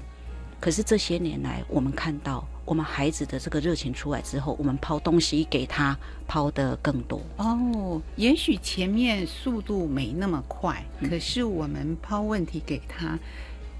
[0.60, 5.98] 可是这些年来，我们看到我们孩子的这个热情出来之后，我们抛东西给他，
[6.28, 7.20] 抛的更多。
[7.38, 13.18] 哦，也许前面速度没那么快，嗯可是我们抛问题给他，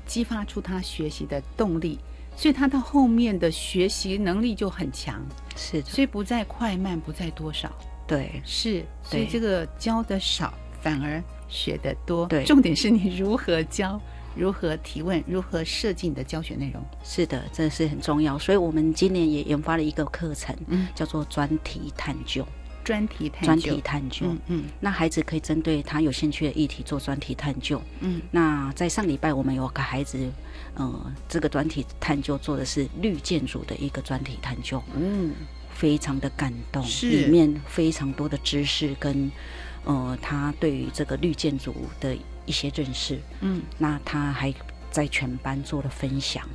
[0.07, 2.01] 激发出他学习的动力，
[2.35, 5.24] 所以他到后面的学习能力就很强。
[5.55, 7.70] 是的，所以不在快慢，不在多少，
[8.11, 10.52] 对，是，所以这个教的少，
[10.82, 12.26] 反而学的多。
[12.26, 14.00] 对重点是你如何教，
[14.34, 16.84] 如何提问，如何设计你的教学内容。
[17.04, 18.36] 是的，这是很重要。
[18.36, 22.44] 所以我们今年也研发了一个课程，嗯叫做专题探究。
[22.82, 27.80] 专题探专题探究，嗯嗯那孩子可以针对他有兴趣的议题做专题探究。
[28.00, 30.18] 嗯那在上礼拜，我们有个孩子，
[30.74, 35.32] 呃，这个专题探究做的是绿建筑的一个专题探究，嗯
[35.81, 39.33] 非常的感动，里面非常多的知识跟，
[39.87, 42.14] 呃，他对于这个绿建筑的
[42.45, 43.18] 一些认识。
[43.41, 44.53] 嗯那他还
[44.91, 46.47] 在全班做了分享。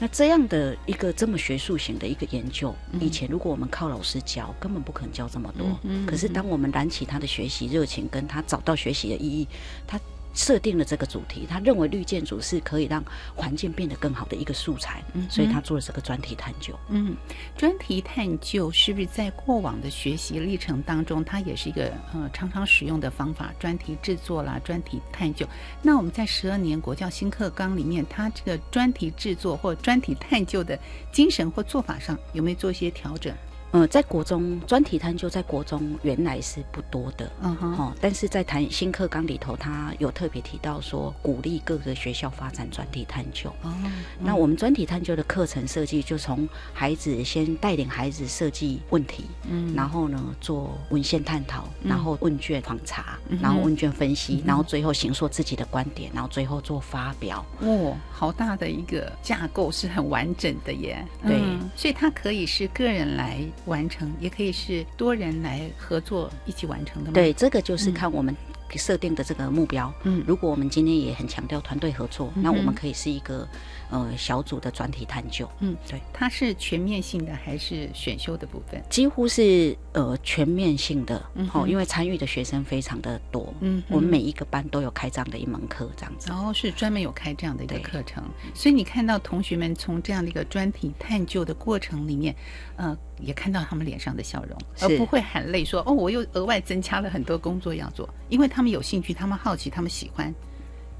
[0.00, 5.78] 那这样的一个这么学术型的一个研究，以前如果我们靠老师教，根本不可能教这么多。
[6.04, 9.46] 可是当我们燃起他的学习热情，跟他找到学习的意义，
[9.86, 10.00] 他。
[10.34, 13.02] 设定了这个主题，他认为绿建筑是可以让
[13.34, 16.78] 环境变得更好的一个素材，所以他做了这个专题探究。
[16.88, 17.16] 嗯，
[17.56, 23.52] 专题探究是不是在过往的学习历程当中，它也是一个呃常常使用的方法？
[23.58, 25.46] 专题制作啦，专题探究。
[25.80, 30.78] 那我们在十二年国教新课纲里面，它这个专题制作或专题探究的
[31.12, 33.32] 精神或做法上，有没有做一些调整？
[33.76, 43.52] 嗯，在国中专题探究在国中原来是不多的，嗯哼，哦，但是在谈新课纲里头，他有特别提到说，鼓励各个学校发展专题探究。
[43.62, 43.74] 哦，
[44.20, 57.44] 那我们专题探究的课程设计，就从孩子先带领孩子设计问题，嗯，然后呢做文献探讨，然后问卷访查，然后问卷分析，然后最后形塑自己的观点，然后最后做发表。
[57.58, 61.04] 哦，好大的一个架构，是很完整的耶。
[61.26, 61.40] 对，
[61.74, 63.44] 所以它可以是个人来。
[63.66, 67.12] 完成也可以是多人来合作一起完成的。
[67.12, 68.34] 对，这个就是看我们
[68.76, 69.92] 设定的这个目标。
[70.02, 73.48] 嗯，如果我们今天也很强调团队合作，那我们可以是一个
[73.94, 75.48] 呃小组的专题探究。
[75.60, 78.82] 嗯，对，它是全面性的还是选修的部分？
[78.90, 81.24] 几乎是呃全面性的。
[81.34, 83.54] 嗯，哦，因为参与的学生非常的多。
[83.60, 86.28] 嗯，我们每一个班都有开这样的一门课，这样子。
[86.28, 92.34] 然后是专门有开这样的一个课程，所以你看到同学们从这样的一个专题探究的过程里面，
[92.76, 92.98] 呃。
[93.20, 100.34] 也看到他们脸上的笑容，而不会喊累说：“哦，我又额外增加了很多工作要做。”因为他们有兴趣，他们好奇，他们喜欢，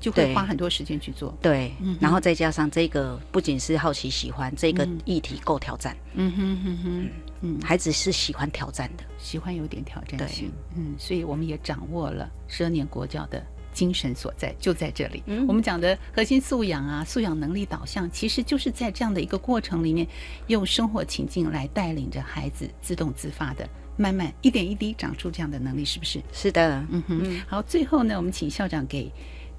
[0.04, 1.34] 就会花很多时间去做。
[1.40, 5.96] 对，然后再加上这个，不仅是好奇、喜欢这个议题够挑战。
[6.12, 7.08] 嗯哼哼哼，
[7.40, 10.52] 嗯，孩子是喜欢挑战的，喜欢有点挑战性。
[10.76, 13.42] 嗯，所以我们也掌握了十二年国教的。
[13.72, 15.20] 精神所在就在这里。
[15.48, 20.06] 我们讲的核心素养啊，素养能力导向，其实就是在这样的一个过程里面，
[20.46, 26.22] 用生活情境来带领着孩子自动自发的，慢慢一点一滴长出这样的能力，是不是？
[26.32, 26.86] 是的。
[26.88, 27.42] 嗯哼。
[27.48, 29.10] 好，最后呢，我们请校长给。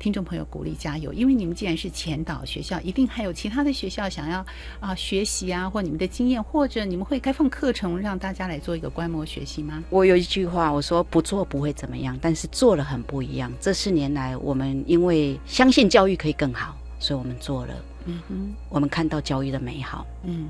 [0.05, 1.11] 听众朋友，鼓励加油！
[1.11, 4.45] 因为你们既然是前导学校，一定还有其他的学校想要
[4.79, 9.83] 啊学习啊，或你们的经验，或者你们会开放课程让大家来做一个观摩学习吗？
[9.89, 13.51] 我有一句话，我说不做不会怎么样，但是做了很不一样。
[13.59, 17.73] 这四年来，我们因为相信教育可以更好，所以我们做了。
[18.05, 20.05] 嗯哼，我们看到教育的美好。
[20.23, 20.47] 嗯，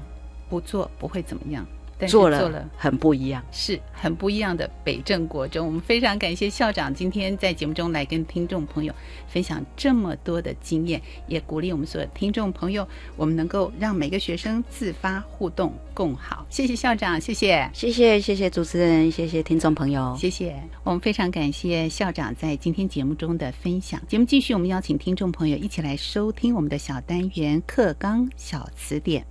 [0.49, 1.65] 不做不会怎么样。
[2.07, 5.65] 做了，做了很不一样，是很不一样的北正国中。
[5.65, 8.93] 我们非常感谢校长今天在节目中来跟听众朋友
[9.27, 16.45] 分享这么多的经验，也鼓励我们所有听众朋友，我们能够让每个学生自发互动共好。
[16.49, 20.55] 谢谢校长，谢谢，谢谢，谢谢主持人，谢谢听众朋友，谢谢。
[20.83, 24.01] 我们非常感谢校长在今天节目中的分享。
[24.07, 29.25] 节目继续，我们邀请听众朋友一起来收听我们的小单元课纲小词典。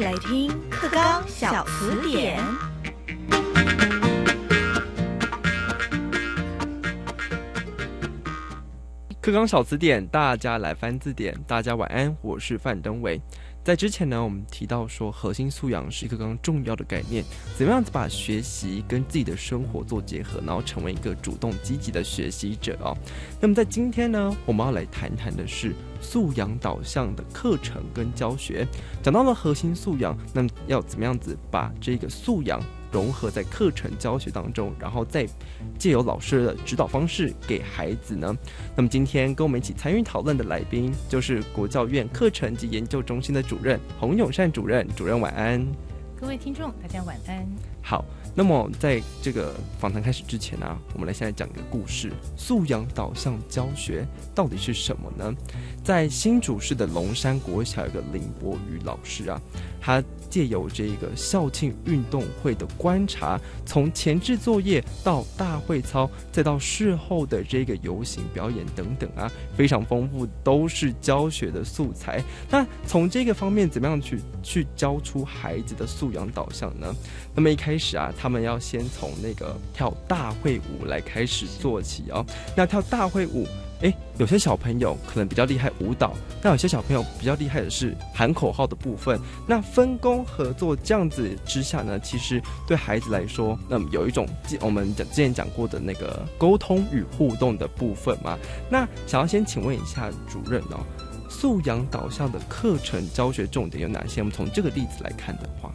[0.00, 2.40] 来听课纲小词典。
[9.20, 11.36] 课纲小词典，大家来翻字典。
[11.48, 13.20] 大家晚安，我是范登伟。
[13.64, 17.24] 在之前呢，我们提到说核心素养是一个非常重要的概念，
[17.56, 22.96] 怎么样子把学习跟自己的生活做结合，然后成为一个主动积极的学习者哦。
[23.40, 28.66] 那么在今天呢，我们要来谈谈的是素养导向的课程跟教学。
[29.02, 32.60] 讲到了核心素养，那么要怎么样子把这个素养？
[32.90, 35.28] 融合在课程教学当中，然后再
[35.78, 38.34] 借由老师的指导方式给孩子呢。
[38.74, 44.88] 那么今天跟我们一起参与讨论的来宾，就是国教院课程及研究中心的主任洪永善主任。
[44.96, 45.62] 主任晚安，
[46.18, 47.46] 各位听众大家晚安。
[47.82, 48.02] 好。
[48.38, 55.34] 那么，在这个访谈开始之前呢，我们来先来讲一个故事：素养导向教学到底是什么呢？
[55.82, 59.42] 在新竹市的龙山国小，有个林博宇老师啊，
[59.80, 72.22] 他借由这个校庆运动会的观察，从前置作业到大会操，再到事后的这个游行表演等等啊，非常丰富，都是教学的素材。
[72.50, 76.94] 那从这个方面，怎么样去去教出孩子的素养导向呢？
[77.34, 82.24] 那么一开始啊，他们要先从那个跳大会舞来开始做起哦。
[82.56, 83.46] 那跳大会舞，
[83.80, 86.12] 哎，有些小朋友可能比较厉害舞蹈，
[86.42, 89.20] 那有些小朋友比较厉害的是喊口号的部分。
[89.46, 94.26] 那分工合作这样子之下呢，其实对孩子来说，那么有一种
[94.60, 98.36] 我们讲之前讲过的那个沟通与互动的部分嘛。
[98.68, 100.80] 那想要先请问一下主任哦，
[101.28, 104.20] 素养导向的课程教学重点有哪些？
[104.20, 105.72] 我们从这个例子来看的话。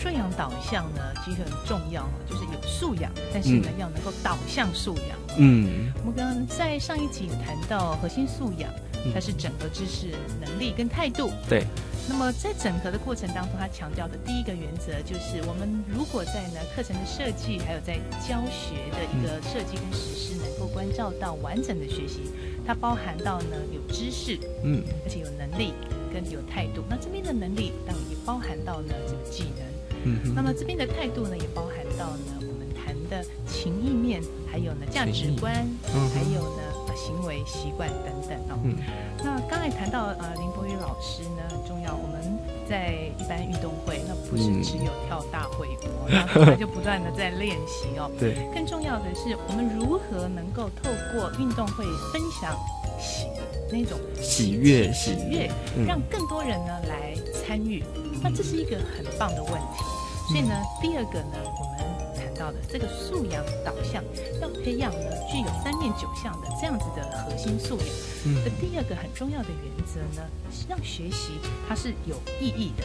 [0.00, 5.18] 素养导向呢，其实很重要，就是有素养，但是呢，要能够导向素养。
[5.36, 8.72] 嗯，我们刚刚在上一集有谈到核心素养，
[9.12, 10.06] 它是整合知识、
[10.40, 11.30] 能力跟态度。
[11.48, 11.64] 对。
[12.08, 17.94] 那么在整合的过程当中，他强调的第一个原则就是，我们如果在呢课程的设计，还有在
[18.26, 22.32] 教学的一个设计跟实施，能够关照到完整的学习，
[22.66, 25.72] 它包含到呢有知识，嗯，而且有能力
[26.12, 26.82] 跟有态度。
[26.88, 29.62] 那这边的能力当然也包含到呢这个技能，
[30.04, 35.54] 嗯，那么这边的态度呢也包含到呢我们谈的情意面，还有呢价值观，
[35.94, 36.62] 嗯，还有呢
[36.96, 38.60] 行为习惯等等哦。
[38.64, 38.76] 嗯，
[39.24, 41.42] 那刚才谈到呃林博宇老师呢。
[41.66, 42.20] 重要，我们
[42.68, 48.10] 在一般运动会，那不是只有跳大会舞，那就不断的在练习哦。
[48.18, 52.58] 对，更重要的是，我们如何能够透过运动会分享
[52.98, 53.26] 喜
[53.70, 55.48] 那种喜悦喜悦，
[55.86, 57.84] 让更多人呢来参与。
[58.20, 59.84] 那这是一个很棒的问题。
[60.30, 64.00] 所以呢，第二个呢，我们谈到的这个素养导向，
[64.40, 67.86] 要培养呢具有三面九项的这样子的核心素养。
[68.24, 70.22] 嗯的第二个很重要的原则呢，
[70.52, 71.32] 是让学习
[71.68, 72.84] 它是有意义的。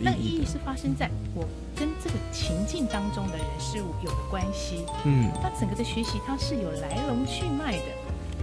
[0.00, 4.86] 那意义是发生在我跟这个情境当中的人事物有的关系。
[5.04, 7.90] 嗯，那整个的学习它是有来龙去脉的，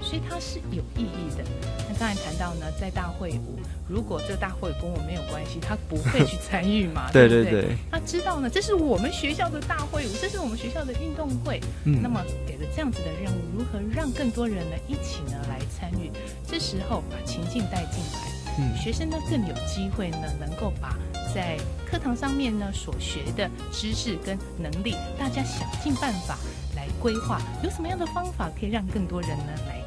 [0.01, 1.43] 所以它是有意义的。
[1.87, 7.09] 那刚才谈到呢，在大会舞，如果这个大会跟我没有关系，他不会去参与嘛？
[7.13, 7.75] 对对对。
[7.91, 11.61] 他知道呢，这是我们学校的大会舞，这是我们学校的运动会。
[11.85, 12.01] 嗯。
[12.01, 16.11] 那么给了这样子的任务，如何让更多人呢一起呢来参与？
[16.47, 20.97] 这时候把情境带进来，嗯，学生呢更有机会呢能够把
[21.33, 21.57] 在
[21.89, 26.37] 课堂上面呢所学的知识跟能力，大家想尽办法
[26.75, 29.80] 来规划，有什么样的方法可以让更多人呢来？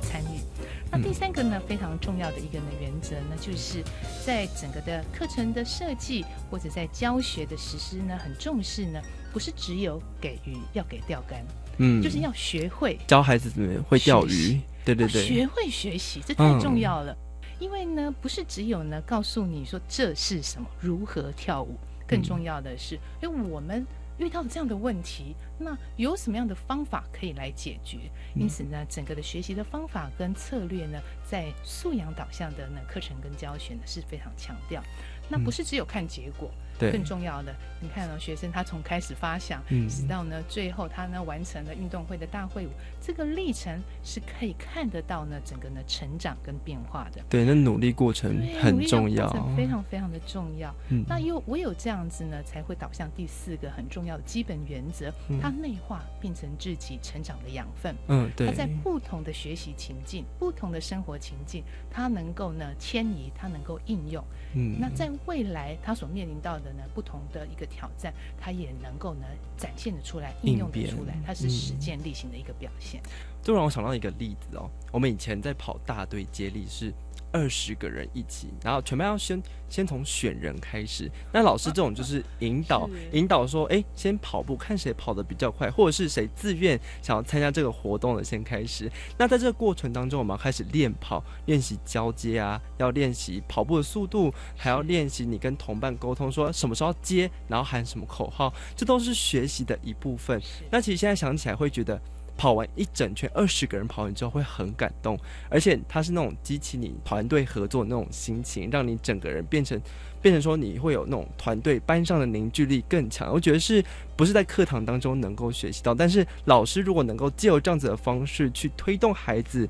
[0.96, 3.82] 那第三个呢非常重要的一个呢原则呢，就是
[4.24, 11.44] 在整个的课程的设计或者在教学的实施呢，很重视呢，不是只有给鱼要给钓竿，
[11.78, 14.60] 嗯，就是要学会教孩子怎么会钓鱼。
[14.84, 17.16] 对对对，学会学习这太重要了，
[17.58, 21.76] 因为呢，不是只有呢告诉你说这是什么，如何跳舞，
[22.06, 23.84] 更重要的是，因为我们
[24.18, 27.98] 遇到这样的问题，那有什么样的方法可以来解决？
[28.34, 34.82] 因此呢，整个的学习的方法跟策略呢，在素养导向的那课程跟教学呢是非常强调，
[35.28, 36.50] 那不是只有看结果。
[36.78, 42.70] 更重要的，你看哦，学生他从开始发想，直到呢最后他呢完成了运动会的大会舞，
[43.00, 47.22] 这个历程是可以看得到呢整个呢成长跟变化的。
[47.28, 50.74] 对，那努力过程很重要，非常非常的重要。
[50.88, 57.94] 嗯，那又唯有这样子呢，才会导向第四个很重要的基本原则，它内化变成自己成长的养分。
[58.08, 58.46] 嗯，对。
[58.46, 64.24] 他在不同的学习情境、不同的生活情境，他能够呢迁移，他能够应用。
[64.54, 66.58] 嗯，那在未来他所面临到。
[66.63, 73.02] 的呢，不同的一个挑战，它也能够呢展现的出来，应用的出来，它是实践力行的一个表现。
[73.42, 76.92] 就让我想到一个例子哦，我们以前在跑大队接力是。
[77.34, 81.10] 二十个人一起，然后全班要先先从选人开始。
[81.32, 88.88] 那老师这种就是引导，引导说，哎，先跑步，看谁跑得比较快，或者是谁自愿想要参加这个活动的先开始。
[89.18, 100.40] 那在这个过程当中，我们要开始练跑，练习交接啊，要练习跑步的速度，还要练习你跟同伴沟通，说什么时候接，然后喊什么口号，这都是学习的一部分。
[100.70, 102.00] 那其实现在想起来会觉得。
[102.36, 105.18] 跑完一整圈，二十个人跑完之后会很感动，
[105.48, 109.80] 而且它是那种激起你团队合作那种心情，让你整个人变成
[110.20, 113.32] 变成说你会有那种团队班上的凝聚力更强。
[113.32, 113.84] 我觉得是
[114.16, 119.68] 不是在课堂当中能够学习到，但是老师如果能够借由这样子的方式去推动孩子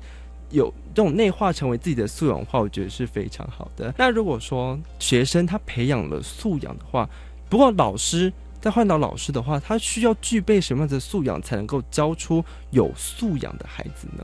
[0.49, 3.93] 有这种内化成为自己的素养的话，我觉得是非常好的。
[3.97, 7.07] 那如果说学生他培养了素养的话，
[7.49, 8.33] 不过老师。
[8.65, 14.23] 再换到老师的话，他需要具备什么样的素养才能够教出有素养的孩子呢？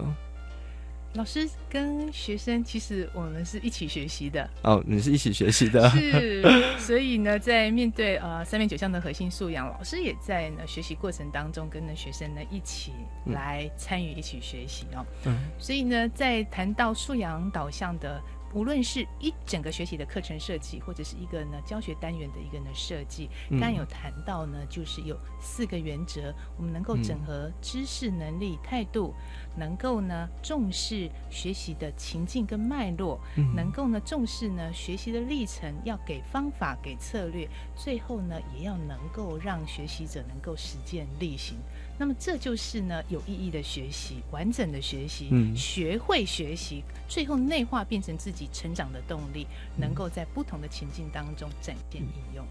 [1.14, 6.42] 老师跟学生其实我们是一起学习的哦，你是一起学习的，是，
[6.80, 12.94] 所以呢，在面对呃三面九项的核心素养，老师也在呢学习过程当中跟呢学生呢一起
[13.26, 18.20] 来参与一起学习哦，嗯，所以呢，在谈到素养导向的。
[18.54, 29.14] 无论是一整个学习的课程设计，或者是一个呢教学单元的一个呢设计，刚刚有谈到呢，就是有四个原则，我们能够整合知识、能力、态度，
[29.56, 33.20] 能够呢重视学习的情境跟脉络，
[33.56, 41.58] 能够呢重视呢学习的历程，要给方法、给策略，最后呢也要能够让学习者能够实践力行。
[42.02, 49.46] 那么这就是呢有意义的学习，完整的学习，学会学习，最后内化变成自己成长的动力，
[49.78, 52.44] 能够在不同的情境当中展现应用。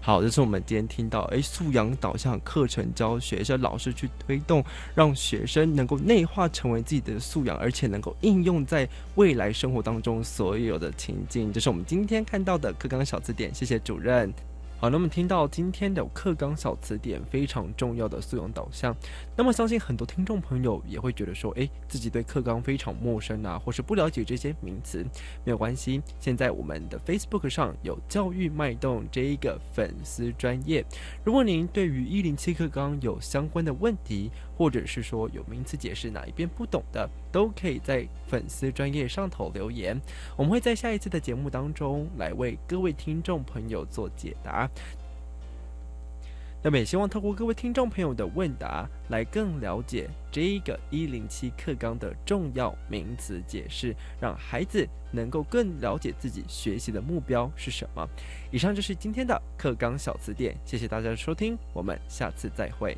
[0.00, 11.52] 好，这是我们今天听到，哎，素养导向课程教学是老师去推动，让学生能够内化成为自己的素养，而且能够应用在未来生活当中所有的情境。
[11.52, 14.34] 这是我们今天看到的课纲小字典，谢谢主任。
[14.78, 18.94] 好，那么听到今天的课纲小词典非常重要的素养导向，
[19.34, 25.02] 那么相信很多听众朋友也会觉得说，哎，自己对课纲非常陌生啊，或是不了解这些名词，
[25.44, 26.02] 没有关系。
[26.20, 30.84] 现在我们的 Facebook 上有教育脉动这一个粉丝专业，
[31.24, 39.98] 如果您对于一零七课纲有相关的问题，或者是说有名词解释哪一边不懂的，都可以在粉丝专业上头留言，
[40.36, 44.65] 我们会在下一次的节目当中来为各位听众朋友做解答。
[46.62, 58.08] 那么也希望透过各位听众朋友的问答，来更了解这个一零七课纲的重要名词解释，让孩子能够更了解自己学习的目标是什么。
[58.50, 62.96] 以上就是今天的课纲小词典，谢谢大家的收听，我们下次再会。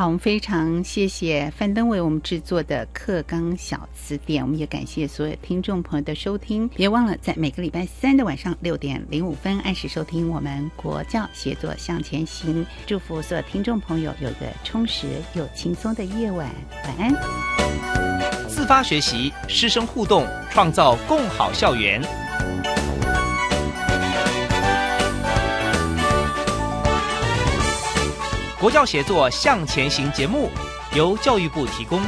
[0.00, 6.66] 好，我们非常谢谢范登为我们制作的课纲小词典，我们也感谢所有听众朋友的收听。
[6.68, 12.64] 别忘了在每个礼拜三的晚上六点零五分按时收听我们国教协作向前行。
[12.86, 16.50] 祝福所有听众朋友有一个充实又轻松的夜晚，
[16.84, 18.48] 晚安。
[18.48, 22.00] 自发学习，师生互动，创造共好校园。
[28.60, 30.50] 国教协作向前行节目
[30.94, 31.98] 由教育部提供。